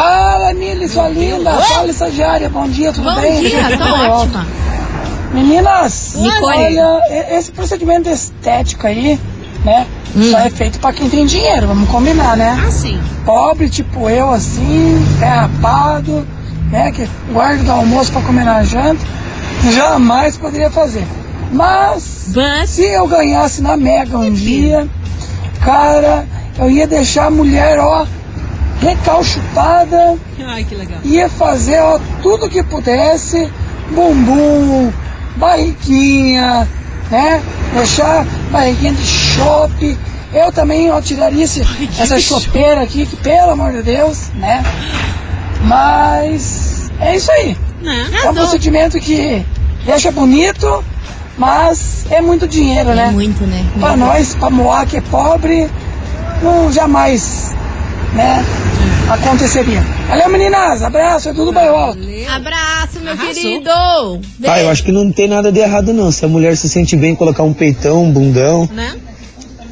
Fala, 0.00 0.52
Mili, 0.52 0.86
sua 0.86 1.08
linda. 1.08 1.50
Fala, 1.54 1.88
estagiária. 1.88 2.50
Bom 2.50 2.68
dia, 2.68 2.92
tudo 2.92 3.08
Bom 3.14 3.18
bem? 3.18 3.40
dia, 3.40 3.62
tô 3.78 3.84
Tudo 3.84 4.10
ótima. 4.10 4.46
Meninas, 5.32 6.12
Nicole. 6.16 6.78
olha, 6.78 7.00
esse 7.30 7.50
procedimento 7.50 8.06
estético 8.10 8.86
aí, 8.86 9.18
né? 9.64 9.86
Hum. 10.14 10.30
Só 10.30 10.38
é 10.40 10.50
feito 10.50 10.78
pra 10.80 10.92
quem 10.92 11.08
tem 11.08 11.24
dinheiro, 11.24 11.68
vamos 11.68 11.88
combinar, 11.88 12.36
né? 12.36 12.62
Ah, 12.62 12.70
sim. 12.70 13.00
Pobre, 13.24 13.70
tipo 13.70 14.10
eu, 14.10 14.30
assim, 14.30 15.02
pé 15.18 15.28
rapado, 15.28 16.26
né? 16.70 16.92
Que 16.92 17.08
guarda 17.32 17.62
do 17.64 17.72
almoço 17.72 18.12
pra 18.12 18.20
comer 18.20 18.44
na 18.44 18.62
janta, 18.64 19.00
jamais 19.74 20.36
poderia 20.36 20.70
fazer. 20.70 21.06
Mas, 21.52 22.32
Mas- 22.34 22.68
se 22.68 22.84
eu 22.84 23.06
ganhasse 23.06 23.62
na 23.62 23.78
Mega 23.78 24.18
um 24.18 24.30
dia, 24.30 24.86
cara, 25.64 26.26
eu 26.58 26.70
ia 26.70 26.86
deixar 26.86 27.28
a 27.28 27.30
mulher, 27.30 27.78
ó, 27.78 28.04
recalchutada, 28.80 30.16
Ai, 30.46 30.64
que 30.64 30.74
legal. 30.74 30.98
ia 31.04 31.28
fazer 31.28 31.80
ó, 31.80 31.98
tudo 32.22 32.48
que 32.48 32.62
pudesse, 32.62 33.50
bumbum, 33.90 34.92
barriguinha, 35.36 36.68
né? 37.10 37.42
Deixar 37.74 38.24
barriguinha 38.50 38.92
de 38.92 39.04
chope. 39.04 39.98
Eu 40.32 40.52
também 40.52 40.90
ó, 40.90 41.00
tiraria 41.00 41.44
esse, 41.44 41.62
essa 41.98 42.18
chopeira 42.20 42.82
aqui, 42.82 43.06
que 43.06 43.16
pelo 43.16 43.50
amor 43.50 43.72
de 43.72 43.82
Deus, 43.82 44.30
né? 44.34 44.62
Mas 45.62 46.90
é 47.00 47.16
isso 47.16 47.30
aí. 47.32 47.56
Né? 47.80 48.10
É 48.24 48.30
um 48.30 48.34
procedimento 48.34 48.98
que 48.98 49.44
deixa 49.84 50.10
bonito, 50.10 50.84
mas 51.38 52.06
é 52.10 52.20
muito 52.20 52.46
dinheiro, 52.48 52.94
né? 52.94 53.08
É 53.08 53.10
muito, 53.10 53.46
né? 53.46 53.64
Pra 53.78 53.96
nós, 53.96 54.34
pra 54.34 54.50
Moá 54.50 54.84
que 54.84 54.96
é 54.96 55.00
pobre, 55.00 55.70
não 56.42 56.72
jamais, 56.72 57.54
né? 58.16 58.44
Aconteceria. 59.08 59.80
Valeu, 60.08 60.28
meninas. 60.28 60.82
Abraço, 60.82 61.28
é 61.28 61.32
tudo 61.32 61.52
bem 61.52 61.68
alto. 61.68 61.98
Abraço, 62.28 63.00
meu 63.00 63.12
Arrasou. 63.12 63.34
querido. 63.34 63.70
Ah, 64.46 64.60
eu 64.60 64.68
acho 64.68 64.82
que 64.82 64.90
não 64.90 65.12
tem 65.12 65.28
nada 65.28 65.52
de 65.52 65.60
errado 65.60 65.92
não. 65.92 66.10
Se 66.10 66.24
a 66.24 66.28
mulher 66.28 66.56
se 66.56 66.68
sente 66.68 66.96
bem 66.96 67.14
colocar 67.14 67.42
um 67.44 67.52
peitão, 67.52 68.02
um 68.04 68.10
bundão, 68.10 68.68
Né? 68.72 68.94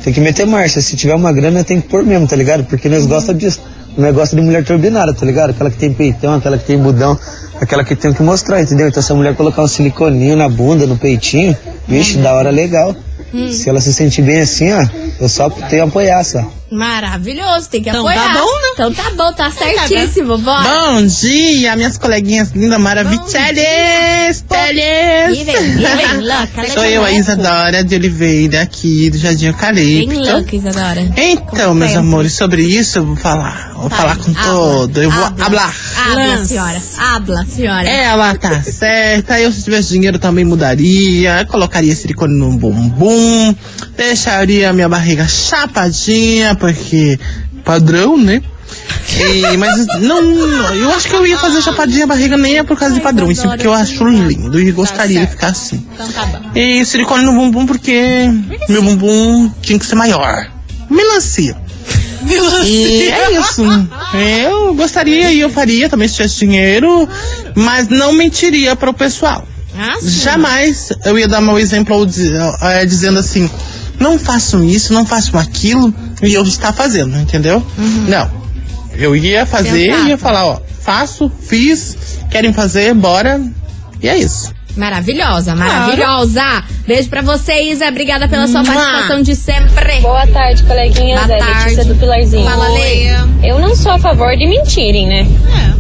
tem 0.05 0.13
que 0.13 0.21
meter 0.21 0.47
marcha. 0.47 0.81
Se 0.81 0.95
tiver 0.97 1.15
uma 1.15 1.33
grana, 1.33 1.65
tem 1.65 1.81
que 1.81 1.89
pôr 1.89 2.05
mesmo, 2.05 2.29
tá 2.29 2.37
ligado? 2.37 2.65
Porque 2.65 2.89
nós 2.89 3.07
gostamos 3.07 3.41
disso. 3.43 3.61
O 3.97 4.01
negócio 4.01 4.37
de 4.37 4.43
mulher 4.43 4.65
turbinada, 4.65 5.15
tá 5.15 5.25
ligado? 5.25 5.51
Aquela 5.51 5.71
que 5.71 5.77
tem 5.79 5.93
peitão, 5.93 6.35
aquela 6.35 6.59
que 6.59 6.65
tem 6.65 6.77
bundão, 6.77 7.17
aquela 7.61 7.85
que 7.85 7.95
tem 7.95 8.11
o 8.11 8.15
que 8.15 8.23
mostrar, 8.25 8.61
entendeu? 8.61 8.89
Então 8.89 9.01
se 9.03 9.11
a 9.11 9.15
mulher 9.15 9.35
colocar 9.37 9.63
um 9.63 9.69
siliconinho 9.69 10.37
na 10.37 10.49
bunda, 10.49 10.85
no 10.87 10.97
peitinho, 10.97 11.57
vixe, 11.89 12.19
da 12.19 12.35
hora 12.35 12.51
legal. 12.51 12.95
Se 13.51 13.69
ela 13.69 13.81
se 13.81 13.93
sentir 13.93 14.23
bem 14.23 14.41
assim, 14.41 14.73
ó, 14.73 14.85
eu 15.21 15.29
só 15.29 15.49
tenho 15.51 15.83
a 15.85 15.87
apoiar, 15.87 16.23
só. 16.25 16.45
Maravilhoso, 16.75 17.69
tem 17.71 17.83
que 17.83 17.89
Então 17.89 18.07
apoiar. 18.07 18.35
tá 18.35 18.41
bom, 18.41 18.47
né? 18.47 18.69
Então 18.73 18.93
tá 18.93 19.11
bom, 19.17 19.33
tá 19.33 19.51
certíssimo. 19.51 20.37
Bora. 20.39 20.69
Bom 20.69 21.07
dia, 21.07 21.77
minhas 21.77 21.97
coleguinhas 21.97 22.51
lindas, 22.51 22.81
maravilhosas. 22.81 23.33
Sou 26.75 26.85
eu, 26.85 27.05
a 27.05 27.13
Isadora 27.13 27.85
de 27.85 27.95
Oliveira, 27.95 28.63
aqui 28.63 29.11
do 29.11 29.19
Jardim 29.19 29.45
Bem 29.47 29.53
Eucalipto. 29.53 30.33
louca, 30.33 30.57
Isadora. 30.57 31.01
Então, 31.17 31.75
meus 31.75 31.91
sempre. 31.93 32.07
amores, 32.07 32.33
sobre 32.33 32.63
isso 32.63 32.99
eu 32.99 33.07
vou 33.07 33.17
falar. 33.17 33.74
Vou 33.75 33.91
falar 33.91 34.17
com 34.17 34.31
Habla, 34.31 34.45
todo. 34.45 35.03
Eu 35.03 35.11
vou 35.11 35.25
habla. 35.25 35.47
hablar. 35.47 35.75
Habla, 35.97 36.45
senhora. 36.45 36.83
Habla, 36.99 37.47
senhora. 37.47 37.89
Ela 37.89 38.35
tá 38.37 38.63
certa. 38.63 39.41
Eu, 39.41 39.53
se 39.53 39.65
tivesse 39.65 39.91
dinheiro, 39.91 40.19
também 40.19 40.45
mudaria. 40.45 41.47
Colocaria 41.49 41.95
silicone 41.95 42.39
no 42.39 42.57
bumbum. 42.57 43.55
Deixaria 43.97 44.73
minha 44.73 44.89
barriga 44.89 45.27
chapadinha, 45.27 46.55
porque 46.55 47.19
padrão, 47.65 48.17
né? 48.17 48.43
E, 49.17 49.57
mas 49.59 49.87
não, 50.01 50.21
eu 50.75 50.91
acho 50.93 51.09
que 51.09 51.15
eu 51.15 51.27
ia 51.27 51.39
fazer 51.39 51.63
chapadinha 51.63 52.05
a 52.05 52.09
barriga 52.09 52.37
nem 52.37 52.59
é 52.59 52.63
por 52.63 52.79
causa 52.79 52.95
de 52.95 53.01
padrão, 53.01 53.31
isso 53.31 53.43
porque 53.43 53.67
eu 53.67 53.73
acho 53.73 54.05
lindo 54.05 54.59
e 54.59 54.73
gostaria 54.73 55.21
de 55.21 55.27
ficar 55.27 55.49
assim. 55.49 55.87
Então 55.95 56.11
tá 56.11 56.27
bom. 56.27 56.51
E 56.55 56.85
silicone 56.85 57.25
no 57.25 57.33
bumbum 57.33 57.67
porque 57.67 58.29
meu 58.69 58.83
bumbum 58.83 59.51
tinha 59.61 59.79
que 59.79 59.87
ser 59.87 59.95
maior. 59.95 60.51
Melancia. 60.91 61.57
E 62.65 63.11
é 63.11 63.33
isso. 63.39 63.63
Eu 64.43 64.75
gostaria 64.75 65.33
e 65.33 65.41
eu 65.41 65.51
faria 65.51 65.89
também 65.89 66.09
se 66.09 66.15
tivesse 66.15 66.41
dinheiro, 66.41 67.09
mas 67.55 67.89
não 67.89 68.13
mentiria 68.13 68.75
para 68.77 68.91
o 68.91 68.95
pessoal. 68.95 69.47
Ah. 69.77 69.99
Jamais 70.01 70.91
eu 71.05 71.19
ia 71.19 71.27
dar 71.27 71.41
meu 71.41 71.59
exemplo 71.59 72.07
eh, 72.63 72.87
dizendo 72.87 73.19
assim, 73.19 73.51
não 73.99 74.19
façam 74.19 74.63
isso, 74.63 74.93
não 74.93 75.05
façam 75.05 75.39
aquilo, 75.39 75.93
e 76.23 76.33
eu 76.33 76.43
estar 76.45 76.73
fazendo, 76.73 77.17
entendeu? 77.19 77.65
Não. 78.09 78.31
Eu 78.93 79.17
ia 79.17 79.45
fazer, 79.45 79.91
Sensata. 79.91 80.09
ia 80.09 80.19
falar, 80.19 80.47
ó, 80.47 80.61
faço, 80.81 81.31
fiz, 81.49 81.97
querem 82.31 82.53
fazer, 82.53 82.95
bora. 82.95 83.41
E 84.01 84.09
é 84.09 84.17
isso. 84.17 84.53
Maravilhosa, 84.77 85.55
maravilhosa. 85.55 86.43
Beijo 86.87 87.09
pra 87.09 87.23
você, 87.23 87.61
Isa. 87.71 87.87
Obrigada 87.89 88.29
pela 88.29 88.47
sua 88.49 88.63
Mua. 88.63 88.75
participação 88.75 89.23
de 89.23 89.37
sempre. 89.37 90.01
Boa 90.01 90.27
tarde, 90.27 90.63
coleguinhas. 90.65 91.25
Boa 91.27 91.37
é 91.37 91.39
tarde. 91.39 91.63
Letícia 91.63 91.85
do 91.85 91.95
Pilarzinho. 91.95 92.45
Fala, 92.45 92.69
Lê. 92.69 93.15
Eu 93.43 93.59
não 93.61 93.75
sou 93.77 93.93
a 93.93 93.99
favor 93.99 94.37
de 94.37 94.47
mentirem, 94.47 95.07
né? 95.07 95.27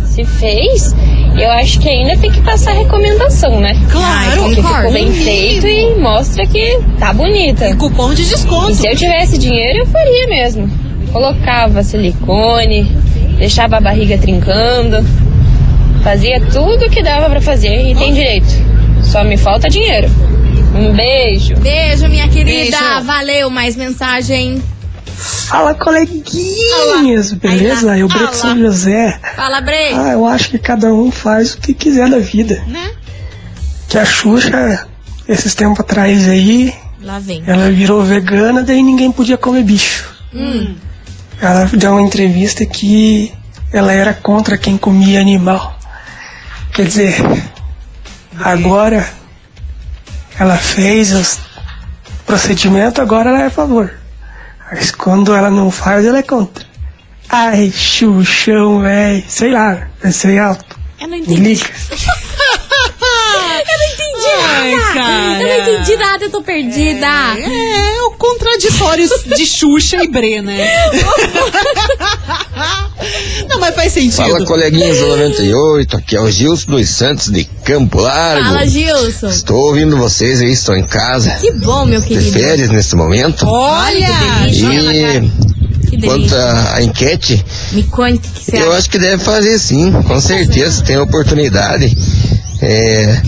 Se 0.07 0.23
fez, 0.25 0.95
eu 1.37 1.51
acho 1.51 1.81
que 1.81 1.89
ainda 1.89 2.17
tem 2.19 2.31
que 2.31 2.41
passar 2.43 2.73
recomendação, 2.73 3.59
né? 3.61 3.75
Claro, 3.91 4.31
que 4.51 4.57
concordo. 4.63 4.77
ficou 4.77 4.93
bem 4.93 5.13
feito 5.13 5.67
e 5.67 5.97
mostra 5.97 6.47
que 6.47 6.79
tá 7.01 7.13
bonita. 7.13 7.69
E 7.69 7.75
cupom 7.75 8.15
de 8.15 8.23
E 8.23 8.27
desconto. 8.27 8.75
se 8.77 8.87
eu 8.87 8.95
tivesse 8.95 9.37
dinheiro, 9.39 9.81
eu 9.81 9.87
faria 9.87 10.29
mesmo. 10.29 10.71
Colocava 11.13 11.83
silicone, 11.83 12.85
deixava 13.39 13.79
a 13.79 13.81
barriga 13.81 14.17
trincando, 14.19 15.05
fazia 16.05 16.41
tudo 16.53 16.89
que 16.91 17.03
dava 17.03 17.29
pra 17.29 17.41
fazer 17.41 17.91
e 17.91 17.95
tem 17.97 18.13
direito. 18.15 18.74
Só 19.05 19.23
me 19.25 19.37
falta 19.37 19.69
dinheiro. 19.69 20.09
Um 20.75 20.93
beijo. 20.93 21.55
Beijo, 21.57 22.09
minha 22.09 22.29
querida. 22.29 22.77
Beijo. 22.79 23.05
Valeu. 23.05 23.51
Mais 23.51 23.77
mensagem. 23.77 24.63
Fala, 25.47 25.75
coleguinhas, 25.75 27.33
beleza? 27.33 27.93
Aí 27.93 28.01
Eu, 28.01 28.09
Breto 28.09 28.25
fala. 28.25 28.35
São 28.35 28.59
José. 28.59 29.19
Fala, 29.37 29.61
Bre. 29.61 29.95
Ah, 29.95 30.11
eu 30.13 30.27
acho 30.27 30.51
que 30.51 30.59
cada 30.59 30.93
um 30.93 31.11
faz 31.11 31.55
o 31.55 31.59
que 31.59 31.73
quiser 31.73 32.11
da 32.11 32.19
vida. 32.19 32.63
Né? 32.67 32.91
Que 33.89 33.99
a 33.99 34.05
Xuxa, 34.05 34.87
esses 35.29 35.55
tempos 35.55 35.81
atrás 35.81 36.29
aí, 36.29 36.75
Lá 37.01 37.19
vem. 37.21 37.43
ela 37.47 37.71
virou 37.71 38.03
vegana, 38.03 38.63
daí 38.63 38.83
ninguém 38.83 39.13
podia 39.13 39.37
comer 39.39 39.63
bicho. 39.63 40.13
Hum. 40.35 40.75
Ela 41.41 41.67
deu 41.73 41.93
uma 41.93 42.03
entrevista 42.03 42.67
que 42.67 43.33
ela 43.73 43.93
era 43.93 44.13
contra 44.13 44.59
quem 44.59 44.77
comia 44.77 45.21
animal. 45.21 45.79
Quer 46.73 46.87
dizer, 46.87 47.15
agora 48.41 49.09
ela 50.39 50.57
fez 50.57 51.13
os 51.13 51.39
procedimentos, 52.27 52.99
agora 53.01 53.31
ela 53.31 53.43
é 53.43 53.47
a 53.47 53.51
favor. 53.51 53.93
Mas 54.71 54.91
quando 54.91 55.35
ela 55.35 55.51
não 55.51 55.71
faz, 55.71 56.05
ela 56.05 56.19
é 56.19 56.23
contra. 56.23 56.65
Ai, 57.29 57.71
Xuxão, 57.71 58.81
véi. 58.81 59.25
Sei 59.29 59.51
lá, 59.53 59.89
pensei 60.01 60.39
alto. 60.39 60.79
Eu 61.01 61.09
não 61.09 61.17
Me 61.17 61.23
entendi. 61.23 61.41
liga. 61.43 61.67
Eu 64.55 64.61
não 64.61 64.67
entendi 64.67 64.77
Ai, 64.77 64.77
nada. 64.77 64.95
cara. 64.95 65.43
Eu 65.43 65.65
não 65.65 65.73
entendi 65.75 65.97
nada, 65.97 66.25
eu 66.25 66.31
tô 66.31 66.43
perdida. 66.43 67.07
É, 67.07 68.03
o 68.07 68.11
contraditório 68.13 69.09
de 69.37 69.47
Xuxa 69.47 70.03
e 70.03 70.09
Bre, 70.09 70.41
né? 70.43 70.69
Não, 73.49 73.59
mas 73.61 73.75
faz 73.75 73.93
sentido. 73.93 74.17
Fala, 74.17 74.45
coleguinhas 74.47 74.97
do 74.99 75.07
98, 75.09 75.97
aqui 75.97 76.17
é 76.17 76.21
o 76.21 76.31
Gilson 76.31 76.71
dos 76.73 76.89
Santos 76.89 77.27
de 77.31 77.45
Campo 77.65 78.01
Largo. 78.01 78.45
Fala, 78.45 78.67
Gilson. 78.67 79.29
Estou 79.29 79.57
ouvindo 79.69 79.97
vocês 79.97 80.41
aí, 80.41 80.53
estou 80.53 80.77
em 80.77 80.85
casa. 80.87 81.33
Que 81.33 81.53
bom, 81.53 81.85
meu 81.85 82.01
De 82.01 82.07
querido. 82.09 82.33
férias 82.33 82.71
nesse 82.71 82.97
momento. 82.97 83.47
Olha! 83.47 84.09
E 85.93 85.99
quanto 86.03 86.35
à 86.35 86.83
enquete, 86.83 87.45
Me 87.73 87.83
conte 87.85 88.19
que 88.29 88.45
você 88.51 88.57
eu 88.57 88.69
acha. 88.71 88.79
acho 88.79 88.91
que 88.91 88.99
deve 88.99 89.23
fazer 89.23 89.59
sim, 89.59 89.93
com 89.93 90.21
certeza, 90.21 90.83
tem 90.83 90.99
oportunidade. 90.99 91.95
É, 92.63 93.21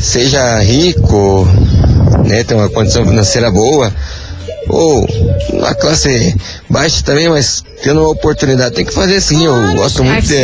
seja 0.00 0.58
rico, 0.60 1.46
né, 2.26 2.42
tem 2.42 2.56
uma 2.56 2.70
condição 2.70 3.04
financeira 3.04 3.50
boa, 3.50 3.92
ou 4.68 5.06
uma 5.52 5.74
classe 5.74 6.34
baixa 6.68 7.02
também, 7.04 7.28
mas 7.28 7.62
tendo 7.82 8.00
uma 8.00 8.10
oportunidade, 8.10 8.74
tem 8.74 8.84
que 8.84 8.94
fazer 8.94 9.20
sim. 9.20 9.44
Eu 9.44 9.74
gosto 9.74 10.02
muito 10.02 10.26
de, 10.26 10.34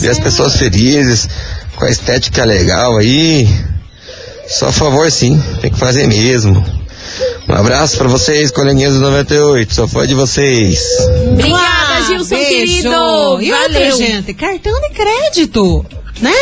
ver 0.00 0.10
as 0.10 0.18
pessoas 0.18 0.56
felizes, 0.56 1.28
com 1.76 1.84
a 1.84 1.90
estética 1.90 2.44
legal 2.44 2.96
aí. 2.96 3.48
Só 4.48 4.68
a 4.68 4.72
favor 4.72 5.10
sim, 5.10 5.40
tem 5.60 5.70
que 5.70 5.78
fazer 5.78 6.06
mesmo. 6.06 6.64
Um 7.48 7.54
abraço 7.54 7.96
pra 7.96 8.08
vocês, 8.08 8.50
coleguinhas 8.50 8.94
do 8.94 9.00
98, 9.00 9.74
sou 9.74 9.88
fã 9.88 10.06
de 10.06 10.14
vocês. 10.14 10.80
Obrigada, 11.30 12.04
Gilson, 12.06 12.34
beijo. 12.34 12.48
querido. 12.48 12.88
E 13.42 13.52
outra, 13.52 13.72
Valeu. 13.72 13.96
gente, 13.96 14.34
cartão 14.34 14.72
de 14.80 14.90
crédito. 14.90 15.86
Né? 16.20 16.32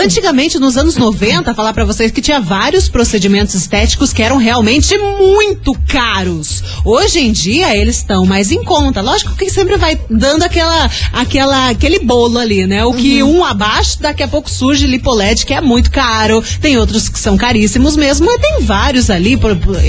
Antigamente, 0.00 0.58
nos 0.58 0.76
anos 0.76 0.96
90, 0.96 1.52
falar 1.54 1.72
pra 1.72 1.84
vocês 1.84 2.12
que 2.12 2.20
tinha 2.20 2.40
vários 2.40 2.88
procedimentos 2.88 3.54
estéticos 3.54 4.12
que 4.12 4.22
eram 4.22 4.36
realmente 4.36 4.96
muito 4.96 5.76
caros. 5.88 6.62
Hoje 6.84 7.18
em 7.18 7.32
dia, 7.32 7.76
eles 7.76 7.96
estão 7.96 8.24
mais 8.24 8.52
em 8.52 8.62
conta. 8.62 9.00
Lógico 9.00 9.34
que 9.34 9.50
sempre 9.50 9.76
vai 9.76 9.98
dando 10.08 10.44
aquela, 10.44 10.88
aquela, 11.12 11.70
aquele 11.70 11.98
bolo 11.98 12.38
ali, 12.38 12.66
né? 12.66 12.84
O 12.84 12.92
que 12.92 13.22
um 13.22 13.44
abaixo, 13.44 14.00
daqui 14.00 14.22
a 14.22 14.28
pouco 14.28 14.48
surge 14.48 14.86
Lipoled, 14.86 15.44
que 15.44 15.54
é 15.54 15.60
muito 15.60 15.90
caro. 15.90 16.42
Tem 16.60 16.76
outros 16.76 17.08
que 17.08 17.18
são 17.18 17.36
caríssimos 17.36 17.96
mesmo, 17.96 18.26
mas 18.26 18.40
tem 18.40 18.62
vários 18.62 19.10
ali, 19.10 19.36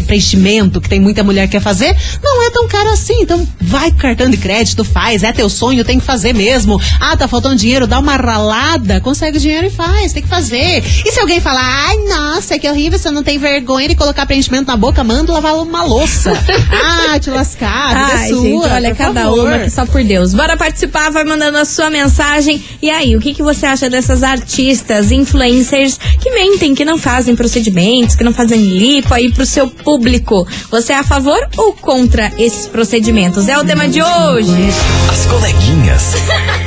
preenchimento, 0.06 0.82
que 0.82 0.90
tem 0.90 1.00
muita 1.00 1.24
mulher 1.24 1.48
que 1.48 1.52
quer 1.52 1.62
fazer. 1.62 1.96
Não 2.24 2.44
é 2.44 2.50
tão 2.50 2.68
caro 2.68 2.90
assim. 2.90 3.22
Então, 3.22 3.48
vai 3.62 3.92
com 3.92 3.98
cartão 3.98 4.30
de 4.30 4.38
crédito, 4.38 4.84
faz. 4.84 5.22
É 5.22 5.32
teu 5.32 5.50
sonho, 5.50 5.86
tem 5.86 6.00
que 6.00 6.06
fazer 6.06 6.34
mesmo. 6.34 6.82
Ah, 7.00 7.16
tá 7.16 7.28
faltando 7.28 7.56
dinheiro, 7.56 7.86
dá 7.86 8.00
uma 8.00 8.16
ralada, 8.16 9.00
consegue 9.02 9.27
dinheiro 9.32 9.68
e 9.68 9.70
faz, 9.70 10.14
tem 10.14 10.24
que 10.24 10.30
fazer. 10.30 10.84
E 11.06 11.12
se 11.12 11.20
alguém 11.20 11.40
falar, 11.40 11.62
ai, 11.62 11.98
nossa, 12.08 12.58
que 12.58 12.70
horrível, 12.70 12.98
você 12.98 13.12
não 13.12 13.24
tem 13.24 13.38
vergonha 13.38 13.88
de 13.88 13.96
colocar 13.96 14.26
preenchimento 14.26 14.68
na 14.68 14.78
boca, 14.78 15.04
manda 15.04 15.32
lavar 15.32 15.56
uma 15.56 15.84
louça. 15.84 16.32
ah, 17.12 17.20
te 17.20 17.30
lascar, 17.30 17.90
vida 17.90 18.18
Ai, 18.18 18.26
é 18.26 18.28
sua. 18.30 18.42
gente, 18.42 18.68
olha, 18.68 18.90
por 18.90 18.98
cada 18.98 19.24
favor. 19.24 19.48
uma 19.48 19.60
que 19.60 19.70
só 19.70 19.86
por 19.86 20.04
Deus. 20.04 20.34
Bora 20.34 20.58
participar, 20.58 21.12
vai 21.12 21.24
mandando 21.24 21.58
a 21.58 21.66
sua 21.66 21.90
mensagem. 21.90 22.64
E 22.82 22.90
aí, 22.90 23.16
o 23.16 23.20
que, 23.20 23.34
que 23.34 23.44
você 23.44 23.66
acha 23.66 23.90
dessas 23.90 24.24
artistas, 24.24 25.12
influencers 25.12 26.00
que 26.20 26.30
mentem, 26.32 26.76
que 26.76 26.86
não 26.86 26.98
fazem 26.98 27.36
procedimentos, 27.36 28.16
que 28.16 28.24
não 28.24 28.34
fazem 28.34 28.62
lipo 28.62 29.14
aí 29.14 29.32
pro 29.32 29.46
seu 29.46 29.68
público? 29.68 30.48
Você 30.70 30.94
é 30.94 30.98
a 30.98 31.04
favor 31.04 31.40
ou 31.58 31.74
contra 31.74 32.32
esses 32.38 32.68
procedimentos? 32.68 33.48
É 33.48 33.58
o 33.58 33.64
tema 33.64 33.88
de 33.88 34.02
hoje. 34.02 34.70
As 35.10 35.26
coleguinhas. 35.26 36.14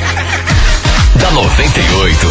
da 1.41 1.47
98. 1.47 2.27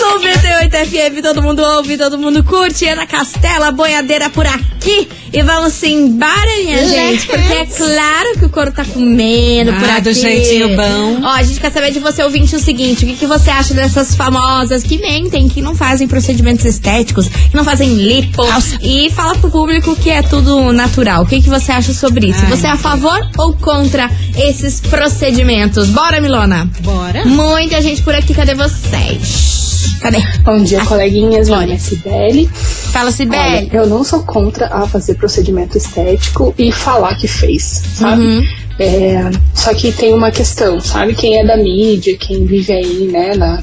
98 0.00 0.76
FM, 0.86 1.22
todo 1.22 1.42
mundo 1.42 1.62
ouve, 1.62 1.98
todo 1.98 2.16
mundo 2.16 2.44
curte. 2.44 2.88
Ana 2.88 3.06
Castela, 3.06 3.72
boiadeira 3.72 4.30
por 4.30 4.46
aqui. 4.46 5.08
E 5.32 5.42
vamos 5.42 5.82
embora, 5.82 6.46
minha 6.64 6.86
gente. 6.88 7.26
Porque 7.26 7.52
é 7.52 7.66
claro 7.66 8.38
que 8.38 8.44
o 8.46 8.48
couro 8.48 8.72
tá 8.72 8.84
comendo 8.84 9.72
por 9.74 9.84
Ah, 9.88 9.94
aqui. 9.94 10.02
do 10.02 10.12
jeitinho 10.14 10.76
bom. 10.76 11.20
Ó, 11.22 11.28
a 11.28 11.42
gente 11.42 11.60
quer 11.60 11.70
saber 11.70 11.90
de 11.92 11.98
você, 12.00 12.22
ouvinte, 12.22 12.56
o 12.56 12.58
seguinte: 12.60 13.04
o 13.04 13.08
que, 13.08 13.14
que 13.16 13.26
você 13.26 13.50
acha 13.50 13.74
dessas 13.74 14.14
famosas 14.14 14.82
que 14.82 14.98
mentem, 14.98 15.48
que 15.48 15.60
não 15.60 15.74
fazem 15.74 16.08
procedimentos 16.08 16.64
estéticos, 16.64 17.28
que 17.28 17.54
não 17.56 17.64
fazem 17.64 17.94
lipo? 17.94 18.42
E 18.82 19.10
fala 19.10 19.34
pro 19.36 19.50
público 19.50 19.94
que 19.96 20.10
é 20.10 20.22
tudo 20.22 20.72
natural. 20.72 21.22
O 21.24 21.26
que, 21.26 21.42
que 21.42 21.48
você 21.50 21.72
acha 21.72 21.92
sobre 21.92 22.28
isso? 22.28 22.40
Ai, 22.44 22.50
você 22.50 22.66
é 22.66 22.70
a 22.70 22.76
favor 22.76 23.20
ou 23.36 23.52
contra 23.54 24.10
esses 24.36 24.80
procedimentos? 24.80 25.88
Bora, 25.90 26.20
Milona? 26.20 26.68
Bora. 26.80 27.24
Muita 27.26 27.82
gente 27.82 28.02
por 28.02 28.14
aqui, 28.14 28.32
cadê 28.32 28.54
vocês? 28.54 29.67
Cadê? 30.00 30.18
Bom 30.44 30.62
dia, 30.62 30.84
coleguinhas. 30.84 31.48
Meu 31.48 31.60
nome 31.60 31.72
é 31.72 31.78
Cibele. 31.78 32.48
Fala, 32.92 33.10
Cibele. 33.10 33.68
Olha, 33.70 33.76
eu 33.76 33.86
não 33.86 34.04
sou 34.04 34.22
contra 34.22 34.66
a 34.66 34.86
fazer 34.86 35.14
procedimento 35.14 35.76
estético 35.76 36.54
e 36.56 36.70
falar 36.70 37.16
que 37.16 37.26
fez, 37.26 37.82
sabe? 37.94 38.22
Uhum. 38.22 38.42
É, 38.78 39.30
só 39.54 39.74
que 39.74 39.90
tem 39.90 40.14
uma 40.14 40.30
questão, 40.30 40.80
sabe? 40.80 41.14
Quem 41.14 41.38
é 41.38 41.44
da 41.44 41.56
mídia, 41.56 42.16
quem 42.16 42.46
vive 42.46 42.72
aí, 42.72 43.08
né, 43.10 43.34
na, 43.34 43.60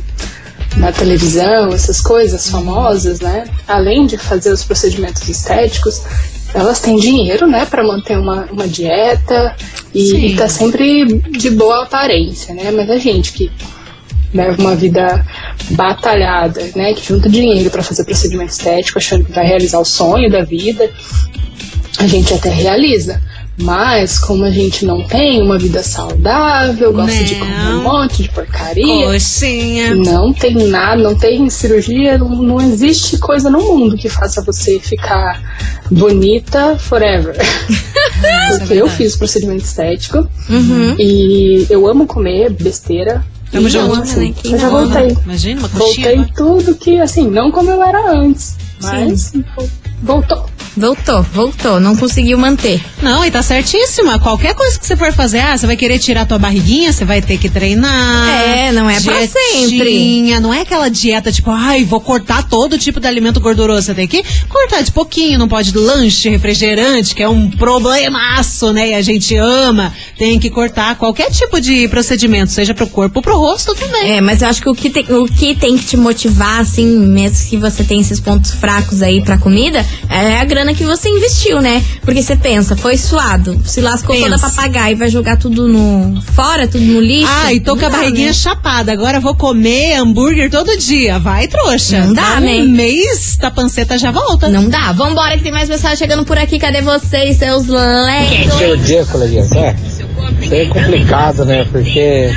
na 0.75 0.91
televisão, 0.91 1.69
essas 1.69 2.01
coisas 2.01 2.49
famosas, 2.49 3.21
né? 3.21 3.45
Além 3.65 4.05
de 4.05 4.17
fazer 4.17 4.51
os 4.51 4.63
procedimentos 4.63 5.27
estéticos, 5.29 6.01
elas 6.53 6.79
têm 6.81 6.97
dinheiro, 6.97 7.47
né, 7.47 7.65
para 7.65 7.81
manter 7.81 8.17
uma, 8.17 8.45
uma 8.51 8.67
dieta 8.67 9.55
e, 9.93 10.09
Sim. 10.09 10.25
e 10.25 10.35
tá 10.35 10.49
sempre 10.49 11.05
de 11.31 11.49
boa 11.51 11.83
aparência, 11.83 12.53
né? 12.53 12.71
Mas 12.71 12.89
a 12.89 12.97
gente 12.97 13.31
que 13.31 13.49
leva 14.35 14.61
uma 14.61 14.75
vida 14.75 15.25
batalhada, 15.71 16.61
né, 16.75 16.93
que 16.93 17.05
junta 17.07 17.29
dinheiro 17.29 17.69
para 17.69 17.81
fazer 17.83 18.03
procedimento 18.03 18.51
estético, 18.51 18.97
achando 18.99 19.23
que 19.25 19.31
vai 19.31 19.45
realizar 19.45 19.79
o 19.79 19.85
sonho 19.85 20.29
da 20.29 20.43
vida, 20.43 20.89
a 21.99 22.07
gente 22.07 22.33
até 22.33 22.49
realiza. 22.49 23.21
Mas 23.57 24.19
como 24.19 24.43
a 24.43 24.51
gente 24.51 24.85
não 24.85 25.01
tem 25.07 25.41
uma 25.41 25.57
vida 25.57 25.81
saudável, 25.81 26.91
gosta 26.91 27.23
de 27.23 27.35
comer 27.35 27.69
um 27.75 27.83
monte 27.83 28.23
de 28.23 28.27
porcaria, 28.29 29.07
Coxinha. 29.07 29.95
não 29.95 30.33
tem 30.33 30.67
nada, 30.67 31.01
não 31.01 31.17
tem 31.17 31.49
cirurgia, 31.49 32.17
não, 32.17 32.27
não 32.27 32.59
existe 32.59 33.17
coisa 33.17 33.49
no 33.49 33.61
mundo 33.61 33.95
que 33.95 34.09
faça 34.09 34.41
você 34.41 34.77
ficar 34.81 35.41
bonita 35.89 36.77
forever. 36.77 37.37
Porque 38.59 38.73
eu 38.73 38.89
fiz 38.89 39.15
procedimento 39.15 39.63
estético 39.63 40.27
Uhum. 40.49 40.95
e 40.99 41.65
eu 41.69 41.87
amo 41.87 42.05
comer 42.05 42.51
besteira. 42.51 43.25
Tamo 43.51 43.69
junto. 43.69 44.01
Quem 44.41 44.51
eu 44.51 44.59
já 44.59 44.67
ama? 44.67 44.85
voltei. 44.85 45.17
Imagina, 45.23 45.59
uma 45.59 45.69
coxinha. 45.69 46.15
Voltei 46.15 46.33
tudo 46.35 46.75
que, 46.75 46.99
assim, 46.99 47.29
não 47.29 47.51
como 47.51 47.69
eu 47.71 47.81
era 47.83 48.11
antes. 48.11 48.55
Mas 48.81 49.33
voltou. 50.01 50.45
Voltou, 50.77 51.23
voltou. 51.23 51.79
Não 51.79 51.95
conseguiu 51.95 52.37
manter. 52.37 52.83
Não, 53.01 53.23
e 53.23 53.31
tá 53.31 53.41
certíssima. 53.41 54.19
Qualquer 54.19 54.53
coisa 54.53 54.77
que 54.77 54.85
você 54.85 54.95
for 54.95 55.13
fazer, 55.13 55.39
ah, 55.39 55.57
você 55.57 55.65
vai 55.65 55.77
querer 55.77 55.99
tirar 55.99 56.25
tua 56.25 56.37
barriguinha, 56.37 56.91
você 56.91 57.05
vai 57.05 57.21
ter 57.21 57.37
que 57.37 57.49
treinar. 57.49 58.29
É, 58.29 58.71
não 58.71 58.89
é 58.89 58.99
pra 58.99 59.13
Dietinha, 59.67 60.39
Não 60.39 60.53
é 60.53 60.61
aquela 60.61 60.89
dieta 60.89 61.31
tipo, 61.31 61.49
ai, 61.49 61.83
vou 61.83 62.01
cortar 62.01 62.43
todo 62.43 62.77
tipo 62.77 62.99
de 62.99 63.07
alimento 63.07 63.39
gorduroso. 63.39 63.83
Você 63.83 63.93
tem 63.93 64.07
que 64.07 64.23
cortar 64.49 64.81
de 64.81 64.91
pouquinho, 64.91 65.39
não 65.39 65.47
pode 65.47 65.75
lanche, 65.77 66.29
refrigerante, 66.29 67.15
que 67.15 67.23
é 67.23 67.29
um 67.29 67.49
problemaço, 67.49 68.73
né? 68.73 68.89
E 68.89 68.93
a 68.93 69.01
gente 69.01 69.35
ama. 69.35 69.93
Tem 70.17 70.39
que 70.39 70.49
cortar 70.49 70.97
qualquer 70.97 71.31
tipo 71.31 71.59
de 71.61 71.87
procedimento, 71.87 72.51
seja 72.51 72.73
pro 72.73 72.87
corpo 72.87 73.19
ou 73.19 73.23
pro 73.23 73.37
rosto 73.37 73.73
também. 73.75 74.17
É, 74.17 74.21
mas 74.21 74.41
eu 74.41 74.49
acho 74.49 74.61
que 74.61 74.69
o 74.69 74.75
que, 74.75 74.89
tem, 74.89 75.05
o 75.09 75.25
que 75.25 75.55
tem 75.55 75.77
que 75.77 75.85
te 75.85 75.97
motivar, 75.97 76.59
assim, 76.59 76.85
mesmo 76.85 77.49
que 77.49 77.57
você 77.57 77.83
tem 77.83 78.01
esses 78.01 78.19
pontos 78.19 78.51
fracos 78.51 79.01
aí 79.01 79.21
pra 79.21 79.37
comida, 79.37 79.85
é 80.09 80.39
a 80.39 80.45
grana 80.65 80.73
que 80.73 80.83
você 80.83 81.09
investiu, 81.09 81.61
né? 81.61 81.83
Porque 82.01 82.21
você 82.21 82.35
pensa, 82.35 82.75
foi 82.75 82.97
suado, 82.97 83.61
se 83.63 83.81
lascou 83.81 84.15
toda 84.15 84.31
Pensa. 84.31 84.49
pra 84.49 84.63
pagar 84.63 84.91
e 84.91 84.95
vai 84.95 85.09
jogar 85.09 85.37
tudo 85.37 85.67
no. 85.67 86.19
fora, 86.21 86.67
tudo 86.67 86.83
no 86.83 86.99
lixo. 86.99 87.31
Ah, 87.31 87.53
e 87.53 87.59
tô 87.59 87.77
com 87.77 87.85
a 87.85 87.89
barriguinha 87.89 88.27
né? 88.27 88.33
chapada. 88.33 88.91
Agora 88.91 89.19
vou 89.19 89.35
comer 89.35 89.95
hambúrguer 89.95 90.49
todo 90.49 90.75
dia. 90.77 91.19
Vai, 91.19 91.47
trouxa. 91.47 92.05
Não 92.05 92.13
dá, 92.13 92.35
Dá 92.35 92.41
né? 92.41 92.55
Um 92.55 92.69
mês 92.69 93.37
da 93.37 93.51
panceta 93.51 93.97
já 93.97 94.11
volta. 94.11 94.49
Não 94.49 94.67
dá. 94.67 94.91
Vambora 94.91 95.37
que 95.37 95.43
tem 95.43 95.51
mais 95.51 95.69
mensagem 95.69 95.97
chegando 95.97 96.25
por 96.25 96.37
aqui. 96.37 96.57
Cadê 96.57 96.81
vocês, 96.81 97.37
seus 97.37 97.67
lentos? 97.67 98.57
Dia. 98.57 99.05
É, 99.59 99.75
isso 100.41 100.53
é 100.53 100.65
complicado, 100.65 101.45
né? 101.45 101.65
Porque 101.71 102.31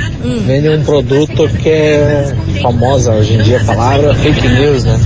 vende 0.45 0.69
um 0.69 0.83
produto 0.83 1.49
que 1.61 1.69
é 1.69 2.35
famosa 2.61 3.13
hoje 3.13 3.35
em 3.35 3.41
dia, 3.41 3.61
a 3.61 3.63
palavra 3.63 4.13
fake 4.15 4.47
news, 4.47 4.83
né? 4.83 4.99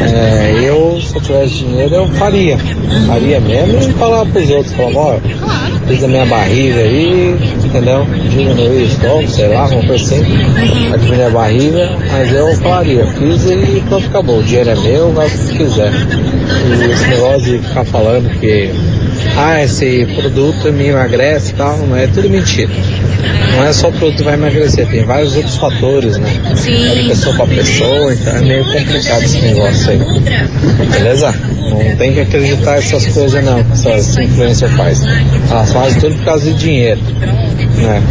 É, 0.00 0.60
eu, 0.62 1.00
se 1.00 1.14
eu 1.14 1.22
tivesse 1.22 1.54
dinheiro, 1.54 1.94
eu 1.94 2.08
faria. 2.08 2.58
Faria 3.06 3.40
mesmo 3.40 3.78
e 3.78 3.92
falar 3.94 4.26
pros 4.26 4.50
outros, 4.50 4.74
falava, 4.74 4.98
ó, 4.98 5.20
fiz 5.86 6.04
a 6.04 6.08
minha 6.08 6.26
barriga 6.26 6.80
aí, 6.80 7.36
entendeu? 7.64 8.06
Diminuir 8.30 8.68
o 8.68 8.80
estômago, 8.82 9.28
sei 9.28 9.48
lá, 9.48 9.66
uma 9.66 9.82
coisa 9.82 10.04
assim, 10.04 10.24
pra 10.88 10.96
diminuir 10.98 11.24
a 11.24 11.30
barriga, 11.30 11.98
mas 12.12 12.32
eu 12.32 12.54
falaria, 12.56 13.06
fiz 13.06 13.44
e 13.46 13.82
pronto, 13.88 14.06
acabou. 14.06 14.38
O 14.38 14.42
dinheiro 14.42 14.70
é 14.70 14.74
meu, 14.76 15.12
vai 15.12 15.26
o 15.26 15.30
que 15.30 15.58
quiser. 15.58 15.92
E 15.92 16.90
esse 16.92 17.08
negócio 17.08 17.42
de 17.42 17.58
ficar 17.58 17.84
falando 17.84 18.28
que 18.38 18.70
ah, 19.36 19.62
esse 19.62 20.06
produto 20.14 20.72
me 20.72 20.86
emagrece 20.86 21.52
e 21.52 21.54
tal, 21.54 21.76
não 21.78 21.96
é 21.96 22.06
tudo 22.06 22.28
mentira. 22.30 22.72
Não 23.54 23.64
é 23.64 23.72
só 23.72 23.88
o 23.88 23.92
produto 23.92 24.18
que 24.18 24.22
vai 24.22 24.34
emagrecer, 24.34 24.86
tem 24.88 25.04
vários 25.04 25.36
outros 25.36 25.56
fatores, 25.56 26.16
né? 26.16 26.28
Sim. 26.54 26.88
É 26.88 26.94
de 26.94 27.08
pessoa 27.08 27.36
pra 27.36 27.46
pessoa, 27.46 28.14
então 28.14 28.36
é 28.36 28.40
meio 28.40 28.64
complicado 28.64 29.22
esse 29.22 29.40
negócio 29.40 29.90
aí. 29.90 29.98
Beleza? 30.90 31.34
Não 31.70 31.96
tem 31.96 32.14
que 32.14 32.20
acreditar 32.20 32.76
nessas 32.76 33.06
coisas 33.08 33.44
não, 33.44 33.62
que 33.62 33.72
essas 33.72 34.16
influencers 34.16 34.72
fazem. 34.72 35.08
Elas 35.50 35.72
fazem 35.72 36.00
tudo 36.00 36.14
por 36.16 36.24
causa 36.24 36.50
de 36.52 36.58
dinheiro. 36.58 37.00
Né? 37.64 38.02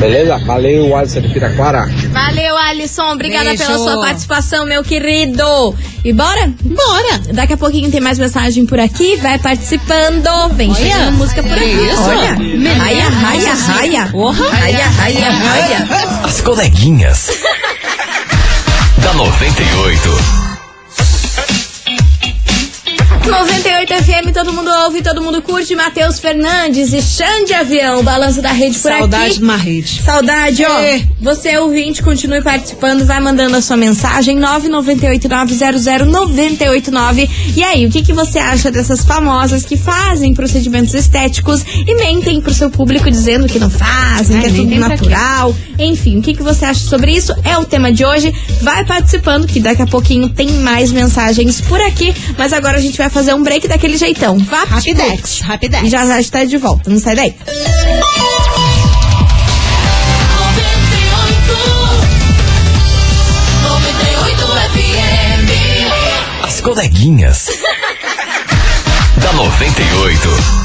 Beleza? 0.00 0.38
Valeu, 0.46 0.96
Alisson 0.96 1.20
de 1.20 1.28
Piraquara. 1.28 1.86
Valeu, 2.10 2.56
Alisson. 2.56 3.12
Obrigada 3.12 3.46
Beijo. 3.46 3.64
pela 3.64 3.78
sua 3.78 4.00
participação, 4.00 4.66
meu 4.66 4.82
querido. 4.82 5.74
E 6.04 6.12
bora? 6.12 6.52
Bora. 6.62 7.18
Daqui 7.32 7.52
a 7.54 7.56
pouquinho 7.56 7.90
tem 7.90 8.00
mais 8.00 8.18
mensagem 8.18 8.66
por 8.66 8.78
aqui. 8.78 9.16
Vai 9.16 9.38
participando. 9.38 10.54
Vem 10.54 10.70
Olha. 10.70 10.76
chegando 10.78 11.12
música 11.16 11.42
por 11.42 11.52
aqui. 11.52 11.64
Isso. 11.64 12.02
Olha. 12.02 12.36
Raia, 12.78 13.08
raia, 13.08 13.54
raia. 13.54 14.04
Raia, 14.50 14.86
raia, 14.88 15.30
raia. 15.30 15.88
As 16.24 16.40
coleguinhas. 16.40 17.30
da 19.02 19.12
98. 19.14 20.43
98 23.26 23.94
FM, 24.04 24.32
todo 24.34 24.52
mundo 24.52 24.70
ouve, 24.84 25.00
todo 25.00 25.22
mundo 25.22 25.40
curte. 25.40 25.74
Matheus 25.74 26.18
Fernandes 26.18 26.92
e 26.92 27.00
Xande 27.00 27.54
Avião, 27.54 28.04
balanço 28.04 28.42
da 28.42 28.52
rede 28.52 28.78
por 28.78 28.90
Saudade 28.90 29.24
aqui. 29.24 29.38
de 29.38 29.42
uma 29.42 29.56
rede. 29.56 30.02
Saudade, 30.02 30.62
ó. 30.64 30.78
É. 30.80 31.02
Você 31.20 31.56
ouvinte, 31.56 32.02
continue 32.02 32.42
participando, 32.42 33.06
vai 33.06 33.18
mandando 33.20 33.56
a 33.56 33.62
sua 33.62 33.78
mensagem 33.78 34.38
998900989. 34.38 37.30
E 37.56 37.64
aí, 37.64 37.86
o 37.86 37.90
que, 37.90 38.02
que 38.02 38.12
você 38.12 38.38
acha 38.38 38.70
dessas 38.70 39.02
famosas 39.04 39.64
que 39.64 39.76
fazem 39.76 40.34
procedimentos 40.34 40.92
estéticos 40.92 41.64
e 41.86 41.94
mentem 41.94 42.42
pro 42.42 42.52
seu 42.52 42.68
público 42.68 43.10
dizendo 43.10 43.46
que 43.46 43.58
não 43.58 43.70
fazem, 43.70 44.36
Ai, 44.36 44.42
que 44.42 44.48
é 44.48 44.52
tudo 44.52 44.74
natural. 44.76 45.56
Enfim, 45.78 46.18
o 46.18 46.22
que, 46.22 46.34
que 46.34 46.42
você 46.42 46.66
acha 46.66 46.86
sobre 46.86 47.12
isso? 47.12 47.34
É 47.42 47.56
o 47.56 47.64
tema 47.64 47.90
de 47.90 48.04
hoje. 48.04 48.34
Vai 48.60 48.84
participando, 48.84 49.46
que 49.46 49.60
daqui 49.60 49.80
a 49.80 49.86
pouquinho 49.86 50.28
tem 50.28 50.50
mais 50.60 50.92
mensagens 50.92 51.62
por 51.62 51.80
aqui. 51.80 52.14
Mas 52.36 52.52
agora 52.52 52.76
a 52.76 52.80
gente 52.80 52.98
vai 52.98 53.08
fazer 53.14 53.32
um 53.32 53.44
break 53.44 53.68
daquele 53.68 53.96
jeitão. 53.96 54.36
Vá, 54.38 54.64
Rapidex, 54.64 55.40
rapidex. 55.40 55.84
E 55.84 55.88
já 55.88 56.04
já 56.04 56.20
está 56.20 56.44
de 56.44 56.58
volta. 56.58 56.90
Não 56.90 56.98
sai 56.98 57.14
daí. 57.14 57.34
As 66.42 66.60
coleguinhas. 66.60 67.46
da 69.22 69.32
98. 69.32 70.63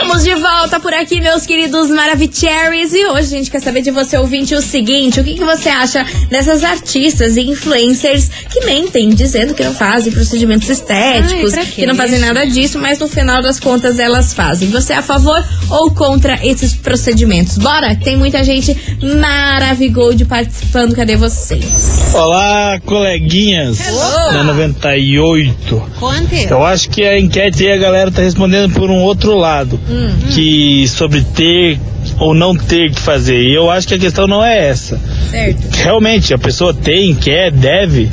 Estamos 0.00 0.22
de 0.22 0.34
volta 0.36 0.78
por 0.78 0.94
aqui, 0.94 1.20
meus 1.20 1.44
queridos 1.44 1.90
Maravicheries. 1.90 2.94
E 2.94 3.04
hoje 3.06 3.34
a 3.34 3.38
gente 3.38 3.50
quer 3.50 3.60
saber 3.60 3.82
de 3.82 3.90
você, 3.90 4.16
ouvinte, 4.16 4.54
o 4.54 4.62
seguinte: 4.62 5.18
o 5.18 5.24
que, 5.24 5.34
que 5.34 5.42
você 5.42 5.68
acha 5.68 6.06
dessas 6.30 6.62
artistas 6.62 7.36
e 7.36 7.40
influencers 7.40 8.28
que 8.48 8.64
mentem, 8.64 9.08
dizendo 9.08 9.54
que 9.54 9.64
não 9.64 9.74
fazem 9.74 10.12
procedimentos 10.12 10.68
estéticos, 10.68 11.52
Ai, 11.52 11.66
que 11.66 11.84
não 11.84 11.96
fazem 11.96 12.20
nada 12.20 12.46
disso, 12.46 12.78
mas 12.78 13.00
no 13.00 13.08
final 13.08 13.42
das 13.42 13.58
contas 13.58 13.98
elas 13.98 14.32
fazem. 14.32 14.70
Você 14.70 14.92
é 14.92 14.98
a 14.98 15.02
favor 15.02 15.44
ou 15.68 15.90
contra 15.90 16.38
esses 16.46 16.74
procedimentos? 16.74 17.58
Bora? 17.58 17.96
Tem 17.96 18.16
muita 18.16 18.44
gente 18.44 18.76
maravigold 19.02 20.24
participando. 20.26 20.94
Cadê 20.94 21.16
vocês? 21.16 22.14
Olá, 22.14 22.80
coleguinhas 22.86 23.80
Hello. 23.80 24.32
da 24.32 24.44
98. 24.44 25.82
Conte. 25.98 26.46
Eu 26.48 26.64
acho 26.64 26.88
que 26.88 27.02
a 27.02 27.18
enquete 27.18 27.66
aí 27.66 27.72
a 27.72 27.76
galera 27.76 28.12
tá 28.12 28.22
respondendo 28.22 28.72
por 28.74 28.90
um 28.90 29.02
outro 29.02 29.36
lado, 29.36 29.78
Hum. 29.90 30.10
que 30.34 30.86
sobre 30.88 31.22
ter 31.22 31.80
ou 32.18 32.34
não 32.34 32.54
ter 32.54 32.90
que 32.90 33.00
fazer. 33.00 33.42
E 33.42 33.54
eu 33.54 33.70
acho 33.70 33.88
que 33.88 33.94
a 33.94 33.98
questão 33.98 34.26
não 34.26 34.44
é 34.44 34.68
essa. 34.68 35.00
Certo. 35.30 35.58
Realmente, 35.76 36.34
a 36.34 36.38
pessoa 36.38 36.74
tem, 36.74 37.14
quer, 37.14 37.50
deve 37.50 38.10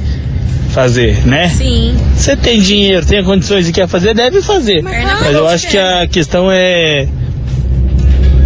fazer, 0.70 1.26
né? 1.26 1.50
Sim. 1.50 1.96
Você 2.16 2.36
tem 2.36 2.60
dinheiro, 2.60 3.06
tem 3.06 3.24
condições 3.24 3.68
e 3.70 3.72
quer 3.72 3.88
fazer, 3.88 4.14
deve 4.14 4.42
fazer. 4.42 4.82
Mas 4.82 5.04
Mas 5.22 5.34
eu 5.34 5.48
acho 5.48 5.68
que 5.70 5.78
a 5.78 6.06
questão 6.08 6.52
é 6.52 7.08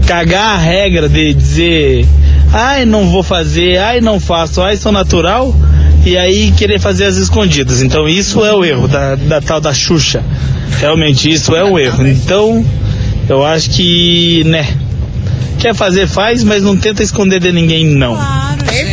cagar 0.05 0.55
a 0.55 0.57
regra 0.57 1.09
de 1.09 1.33
dizer, 1.33 2.05
ai, 2.51 2.85
não 2.85 3.09
vou 3.09 3.23
fazer, 3.23 3.77
ai, 3.77 4.01
não 4.01 4.19
faço, 4.19 4.61
ai, 4.61 4.75
sou 4.77 4.91
natural, 4.91 5.55
e 6.05 6.17
aí 6.17 6.51
querer 6.51 6.79
fazer 6.79 7.05
as 7.05 7.17
escondidas. 7.17 7.81
Então 7.81 8.07
isso 8.07 8.43
é 8.45 8.53
o 8.53 8.63
erro 8.63 8.87
da, 8.87 9.15
da 9.15 9.41
tal 9.41 9.59
da 9.59 9.73
Xuxa. 9.73 10.23
Realmente, 10.79 11.29
isso 11.29 11.55
é 11.55 11.63
o 11.63 11.77
erro. 11.77 12.07
Então, 12.07 12.65
eu 13.29 13.45
acho 13.45 13.69
que, 13.69 14.43
né, 14.45 14.67
quer 15.59 15.75
fazer, 15.75 16.07
faz, 16.07 16.43
mas 16.43 16.63
não 16.63 16.75
tenta 16.75 17.03
esconder 17.03 17.39
de 17.39 17.51
ninguém, 17.51 17.85
não. 17.85 18.38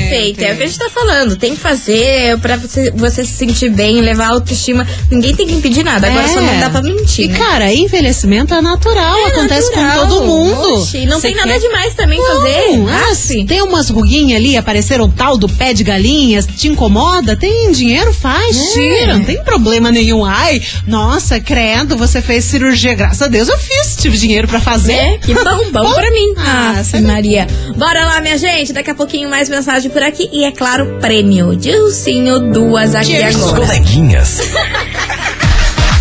Perfeito, 0.08 0.40
é 0.42 0.52
o 0.52 0.56
que 0.56 0.62
a 0.62 0.66
gente 0.66 0.78
tá 0.78 0.90
falando. 0.90 1.36
Tem 1.36 1.54
que 1.54 1.60
fazer 1.60 2.38
pra 2.38 2.56
você, 2.56 2.90
você 2.92 3.24
se 3.24 3.32
sentir 3.32 3.70
bem, 3.70 4.00
levar 4.00 4.26
a 4.26 4.28
autoestima. 4.30 4.86
Ninguém 5.10 5.34
tem 5.34 5.46
que 5.46 5.54
impedir 5.54 5.82
nada. 5.84 6.06
Agora 6.06 6.26
É. 6.26 6.28
só 6.28 6.40
não 6.40 6.58
dá 6.60 6.70
pra 6.70 6.82
mentir. 6.82 7.24
E, 7.24 7.28
né? 7.28 7.38
cara, 7.38 7.72
envelhecimento 7.72 8.54
é 8.54 8.60
natural, 8.60 9.26
acontece 9.26 9.70
natural. 9.74 10.00
com 10.00 10.08
todo 10.08 10.24
mundo. 10.26 10.74
Oxi, 10.82 11.06
não 11.06 11.20
Você 11.20 11.28
tem 11.28 11.36
nada 11.36 11.52
quer- 11.52 11.60
demais 11.60 11.94
também 11.94 12.18
Não, 12.18 12.26
fazer. 12.26 12.86
ah, 12.90 13.06
Ah, 13.10 13.14
se 13.14 13.44
tem 13.44 13.62
umas 13.62 13.88
ruguinhas 13.90 14.40
ali, 14.40 14.56
apareceram 14.56 15.08
tal 15.10 15.36
do 15.36 15.48
pé 15.48 15.72
de 15.72 15.84
galinhas, 15.84 16.46
te 16.46 16.66
incomoda? 16.68 17.36
Tem 17.36 17.70
dinheiro? 17.70 18.12
Faz, 18.12 18.56
É. 18.56 18.72
tira, 18.72 19.16
não 19.18 19.24
tem 19.24 19.42
problema 19.44 19.90
nenhum. 19.92 20.24
Ai, 20.24 20.60
nossa, 20.86 21.38
credo, 21.40 21.96
você 21.96 22.20
fez 22.20 22.44
cirurgia, 22.44 22.94
graças 22.94 23.22
a 23.22 23.28
Deus 23.28 23.48
eu 23.48 23.58
fiz, 23.58 23.96
tive 23.96 24.16
dinheiro 24.18 24.48
pra 24.48 24.60
fazer. 24.60 24.92
É, 24.94 25.18
que 25.18 25.34
bom, 25.34 25.70
bom 25.72 25.92
pra 25.94 26.10
mim. 26.10 26.34
Ah, 26.38 26.82
Ah, 26.92 27.00
Maria. 27.00 27.46
Bora 27.76 28.04
lá, 28.06 28.20
minha 28.20 28.36
gente. 28.38 28.72
Daqui 28.72 28.90
a 28.90 28.94
pouquinho 28.94 29.28
mais 29.30 29.48
mensagem 29.48 29.90
por 29.90 30.02
aqui. 30.02 30.05
E 30.08 30.44
é 30.44 30.52
claro, 30.52 30.98
prêmio. 31.00 31.56
Dilcinho, 31.56 32.52
duas 32.52 32.94
aqui 32.94 33.20
As 33.20 33.34
agora. 33.34 33.66
coleguinhas. 33.66 34.38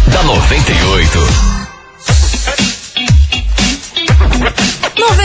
da 0.07 0.23
98. 0.23 1.19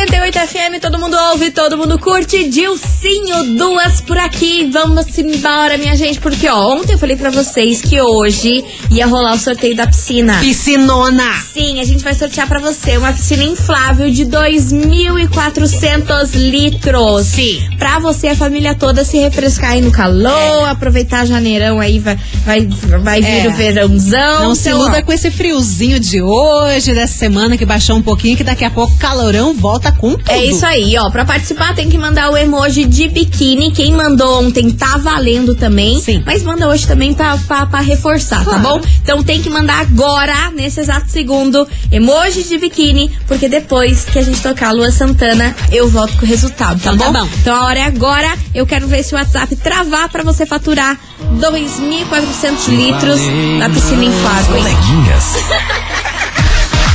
98 0.07 0.39
FM, 0.49 0.81
todo 0.81 0.99
mundo 0.99 1.15
ouve, 1.31 1.51
todo 1.51 1.77
mundo 1.77 1.99
curte. 1.99 2.49
Dilcinho, 2.49 3.59
duas 3.59 4.01
por 4.01 4.17
aqui. 4.17 4.71
Vamos 4.73 5.07
embora, 5.19 5.77
minha 5.77 5.95
gente, 5.95 6.19
porque 6.19 6.49
ó, 6.49 6.73
ontem 6.75 6.95
eu 6.95 6.99
falei 6.99 7.17
pra 7.17 7.29
vocês 7.29 7.83
que 7.83 8.01
hoje 8.01 8.65
ia 8.91 9.07
rolar 9.07 9.35
o 9.35 9.39
sorteio 9.39 9.77
da 9.77 9.87
piscina. 9.87 10.39
Piscinona. 10.41 11.31
Sim, 11.53 11.81
a 11.81 11.85
gente 11.85 12.03
vai 12.03 12.15
sortear 12.15 12.49
pra 12.49 12.59
você 12.59 12.97
uma 12.97 13.13
piscina 13.13 13.43
inflável 13.45 14.11
de 14.11 14.25
2.400 14.25 16.31
litros. 16.35 17.27
Sim. 17.27 17.69
Pra 17.79 17.99
você 17.99 18.29
e 18.29 18.31
a 18.31 18.37
família 18.37 18.75
toda 18.75 19.05
se 19.05 19.19
refrescar 19.19 19.73
aí 19.73 19.83
no 19.83 19.93
calor, 19.93 20.67
aproveitar 20.67 21.27
janeirão 21.27 21.79
aí, 21.79 21.99
vai, 21.99 22.19
vai, 22.47 22.67
vai 23.03 23.21
vir 23.21 23.45
É. 23.45 23.49
o 23.49 23.53
verãozão. 23.53 24.45
Não 24.45 24.55
se 24.55 24.71
iluda 24.71 25.03
com 25.03 25.13
esse 25.13 25.31
friozinho 25.31 26.01
de 26.01 26.23
hoje, 26.23 26.95
dessa 26.95 27.19
semana 27.19 27.59
que 27.59 27.67
baixou 27.67 27.97
um 27.97 28.03
pouquinho, 28.03 28.35
que 28.37 28.45
daqui 28.45 28.65
a 28.65 28.71
pouco 28.71 28.97
calorão 28.97 29.53
volta 29.53 29.90
com 29.93 30.13
tudo. 30.17 30.31
É 30.31 30.45
isso 30.45 30.65
aí, 30.67 30.97
ó. 30.99 31.11
Pra 31.11 31.25
participar 31.25 31.75
tem 31.75 31.89
que 31.89 31.99
mandar 31.99 32.31
o 32.31 32.37
emoji 32.37 32.85
de 32.85 33.09
biquíni. 33.09 33.71
Quem 33.73 33.93
mandou 33.93 34.43
ontem 34.43 34.71
tá 34.71 34.97
valendo 34.99 35.55
também. 35.55 36.01
Sim. 36.01 36.23
Mas 36.25 36.43
manda 36.43 36.69
hoje 36.69 36.87
também 36.87 37.13
pra, 37.15 37.37
pra, 37.39 37.67
pra 37.67 37.81
reforçar, 37.81 38.39
tá 38.39 38.45
Claro. 38.45 38.61
bom? 38.63 38.81
Então 39.03 39.23
tem 39.23 39.41
que 39.43 39.51
mandar 39.51 39.81
agora, 39.81 40.51
nesse 40.55 40.81
exato 40.81 41.11
segundo, 41.11 41.67
emoji 41.91 42.43
de 42.45 42.59
biquíni, 42.59 43.11
porque 43.27 43.49
depois 43.49 44.05
que 44.05 44.19
a 44.19 44.23
gente 44.23 44.41
tocar 44.41 44.69
a 44.69 44.73
Lua 44.73 44.91
Santana, 44.91 45.55
eu 45.73 45.89
volto 45.89 46.17
com 46.17 46.25
o 46.25 46.29
resultado, 46.29 46.81
tá, 46.81 46.93
Então 46.93 46.97
bom? 46.97 47.13
tá 47.13 47.21
bom. 47.25 47.29
Então 47.41 47.55
a 47.57 47.65
hora 47.67 47.79
é 47.81 47.85
agora. 47.85 48.33
Eu 48.55 48.67
quero 48.67 48.87
ver 48.87 49.03
se 49.03 49.15
o 49.15 49.19
WhatsApp 49.19 49.55
travar 49.57 50.09
pra 50.09 50.23
você 50.23 50.45
faturar 50.47 50.99
2.400 51.39 52.69
litros 52.69 53.21
na 53.59 53.69
piscina 53.71 54.05
inflável. 54.05 54.57
hein? 54.57 54.63
Coleguinhas. 54.63 55.25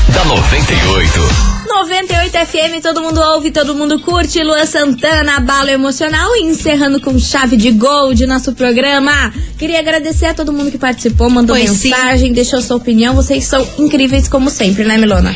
da 0.13 0.25
98. 0.25 1.54
98 1.75 2.31
FM, 2.47 2.81
todo 2.81 3.01
mundo 3.01 3.19
ouve, 3.19 3.51
todo 3.51 3.75
mundo 3.75 3.99
curte. 3.99 4.41
Luan 4.41 4.65
Santana, 4.65 5.41
balo 5.41 5.69
emocional. 5.69 6.33
E 6.37 6.43
encerrando 6.43 7.01
com 7.01 7.19
chave 7.19 7.57
de 7.57 7.69
gol 7.71 8.13
de 8.13 8.25
nosso 8.25 8.53
programa. 8.53 9.33
Queria 9.57 9.79
agradecer 9.79 10.27
a 10.27 10.33
todo 10.33 10.53
mundo 10.53 10.71
que 10.71 10.77
participou, 10.77 11.29
mandou 11.29 11.55
Pois 11.55 11.69
sim. 11.71 11.89
mensagem, 11.89 12.31
deixou 12.31 12.61
sua 12.61 12.77
opinião. 12.77 13.13
Vocês 13.13 13.43
são 13.45 13.67
incríveis 13.77 14.29
como 14.29 14.49
sempre, 14.49 14.85
né, 14.85 14.97
Milona? 14.97 15.35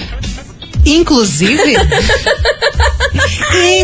Inclusive. 0.89 1.75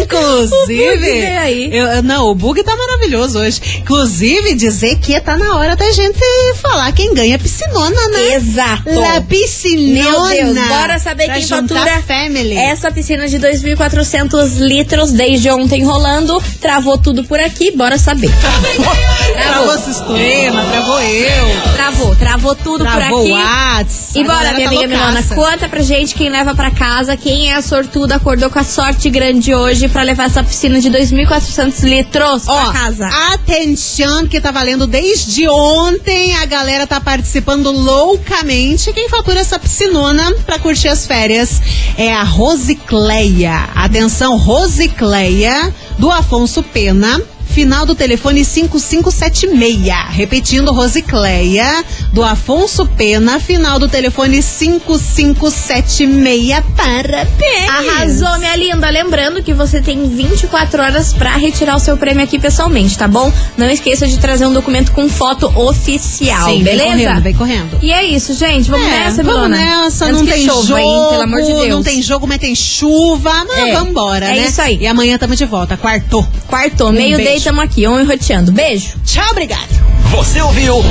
Inclusive. 0.01 1.21
aí. 1.37 1.69
eu- 1.75 2.03
não, 2.03 2.27
o 2.29 2.35
bug 2.35 2.63
tá 2.63 2.75
maravilhoso 2.75 3.39
hoje. 3.39 3.61
Inclusive, 3.79 4.53
dizer 4.55 4.97
que 4.99 5.19
tá 5.19 5.37
na 5.37 5.55
hora 5.55 5.75
da 5.75 5.91
gente 5.91 6.19
falar 6.61 6.91
quem 6.91 7.13
ganha 7.13 7.35
a 7.35 7.39
piscinona, 7.39 8.07
né? 8.09 8.35
Exato. 8.35 8.83
La 8.99 9.21
piscinona. 9.21 10.29
Meu 10.29 10.53
Deus, 10.53 10.67
bora 10.67 10.99
saber 10.99 11.25
Pra 11.25 11.35
quem 11.35 11.47
fatura 11.47 12.01
family. 12.01 12.57
essa 12.57 12.91
piscina 12.91 13.27
de 13.27 13.37
2.400 13.39 14.57
litros 14.59 15.11
desde 15.11 15.49
ontem 15.49 15.83
rolando. 15.83 16.41
Travou 16.61 16.97
tudo 16.97 17.23
por 17.25 17.39
aqui, 17.39 17.71
bora 17.71 17.97
saber. 17.97 18.31
Travou 19.35 19.73
o 19.73 19.77
sistema, 19.79 20.63
travou 20.71 21.01
eu. 21.01 21.73
Travou, 21.73 22.15
travou 22.15 22.55
tudo 22.55 22.83
Travou 22.85 23.09
por 23.09 23.21
aqui. 23.21 23.31
o 23.31 23.35
Whats. 23.35 24.15
E 24.15 24.21
A 24.21 24.23
bora, 24.23 24.53
minha 24.53 24.69
tá 24.69 24.75
amiga 24.75 24.97
loucaça. 25.05 25.35
conta 25.35 25.69
pra 25.69 25.81
gente 25.81 26.15
quem 26.15 26.29
leva 26.29 26.55
pra 26.55 26.71
casa, 26.95 27.17
quem 27.17 27.51
é 27.51 27.55
a 27.55 27.61
sortuda, 27.61 28.15
acordou 28.15 28.49
com 28.49 28.57
a 28.57 28.63
sorte 28.63 29.09
grande 29.09 29.53
hoje 29.53 29.89
pra 29.89 30.01
levar 30.01 30.27
essa 30.27 30.41
piscina 30.41 30.79
de 30.79 30.89
2.400 30.89 31.83
litros 31.83 32.47
Ó, 32.47 32.63
pra 32.63 32.71
casa. 32.71 33.07
atenção 33.33 34.25
que 34.27 34.39
tá 34.39 34.49
valendo 34.49 34.87
desde 34.87 35.45
ontem. 35.49 36.33
A 36.37 36.45
galera 36.45 36.87
tá 36.87 37.01
participando 37.01 37.69
loucamente. 37.69 38.93
Quem 38.93 39.09
fatura 39.09 39.41
essa 39.41 39.59
piscinona 39.59 40.33
pra 40.45 40.57
curtir 40.57 40.87
as 40.87 41.05
férias 41.05 41.61
é 41.97 42.13
a 42.13 42.23
Rosicleia. 42.23 43.67
Atenção, 43.75 44.37
Rosicleia, 44.37 45.73
do 45.99 46.09
Afonso 46.09 46.63
Pena. 46.63 47.21
Final 47.55 47.85
do 47.85 47.95
telefone 47.95 48.43
5576. 48.43 49.85
Repetindo, 50.09 50.73
Rosicleia, 50.73 51.85
do 52.11 52.21
Afonso 52.21 52.85
Pena. 52.85 53.39
Final 53.39 53.79
do 53.79 53.87
telefone 53.87 54.41
5576. 54.41 56.61
Parabéns! 56.75 57.69
Arrasou, 57.69 58.37
minha 58.39 58.57
linda. 58.57 58.89
Lembrando 58.89 59.41
que 59.41 59.53
você 59.53 59.81
tem 59.81 60.05
24 60.05 60.81
horas 60.81 61.13
pra 61.13 61.37
retirar 61.37 61.77
o 61.77 61.79
seu 61.79 61.95
prêmio 61.95 62.25
aqui 62.25 62.37
pessoalmente, 62.37 62.97
tá 62.97 63.07
bom? 63.07 63.31
Não 63.57 63.69
esqueça 63.69 64.05
de 64.05 64.17
trazer 64.17 64.45
um 64.45 64.51
documento 64.53 64.91
com 64.91 65.07
foto 65.07 65.47
oficial, 65.57 66.49
Sim, 66.49 66.61
beleza? 66.61 66.83
Vem 66.83 66.91
correndo, 67.05 67.21
vem 67.23 67.33
correndo. 67.35 67.79
E 67.81 67.93
é 67.93 68.03
isso, 68.03 68.33
gente. 68.33 68.69
Vamos 68.69 68.85
É, 68.85 68.89
nessa, 68.89 69.23
vamos 69.23 69.47
Milona? 69.47 69.57
nessa, 69.57 70.05
Antes 70.07 70.19
não 70.19 70.27
tem 70.27 70.45
chova, 70.45 70.67
jogo, 70.67 70.77
hein? 70.79 71.07
Pelo 71.09 71.21
amor 71.23 71.41
de 71.41 71.53
Deus. 71.53 71.69
não 71.69 71.81
tem 71.83 72.01
jogo, 72.01 72.27
mas 72.27 72.37
tem 72.39 72.53
chuva, 72.53 73.45
mas 73.47 73.69
É, 73.69 73.73
vambora, 73.75 74.25
é 74.25 74.41
né? 74.41 74.47
isso 74.47 74.61
aí. 74.61 74.77
E 74.81 74.87
amanhã 74.87 75.17
tamo 75.17 75.37
de 75.37 75.45
volta, 75.45 75.77
quartou. 75.77 76.27
Quartou, 76.47 76.89
Um 76.89 76.91
meio 76.91 77.17
tamo 77.45 77.61
aqui, 77.61 77.85
on 77.85 78.03
roteando. 78.05 78.51
Beijo. 78.51 78.95
Tchau, 79.05 79.29
obrigado. 79.29 79.69
Você 80.09 80.41
ouviu? 80.41 80.79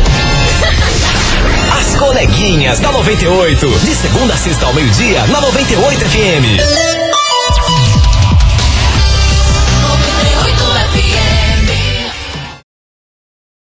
As 1.77 1.97
coleguinhas 1.99 2.79
da 2.79 2.93
98. 2.93 3.67
De 3.81 3.95
segunda 3.97 4.35
a 4.35 4.37
sexta 4.37 4.67
ao 4.67 4.73
meio-dia, 4.73 5.27
na 5.27 5.41
98 5.41 6.05
FM. 6.05 7.04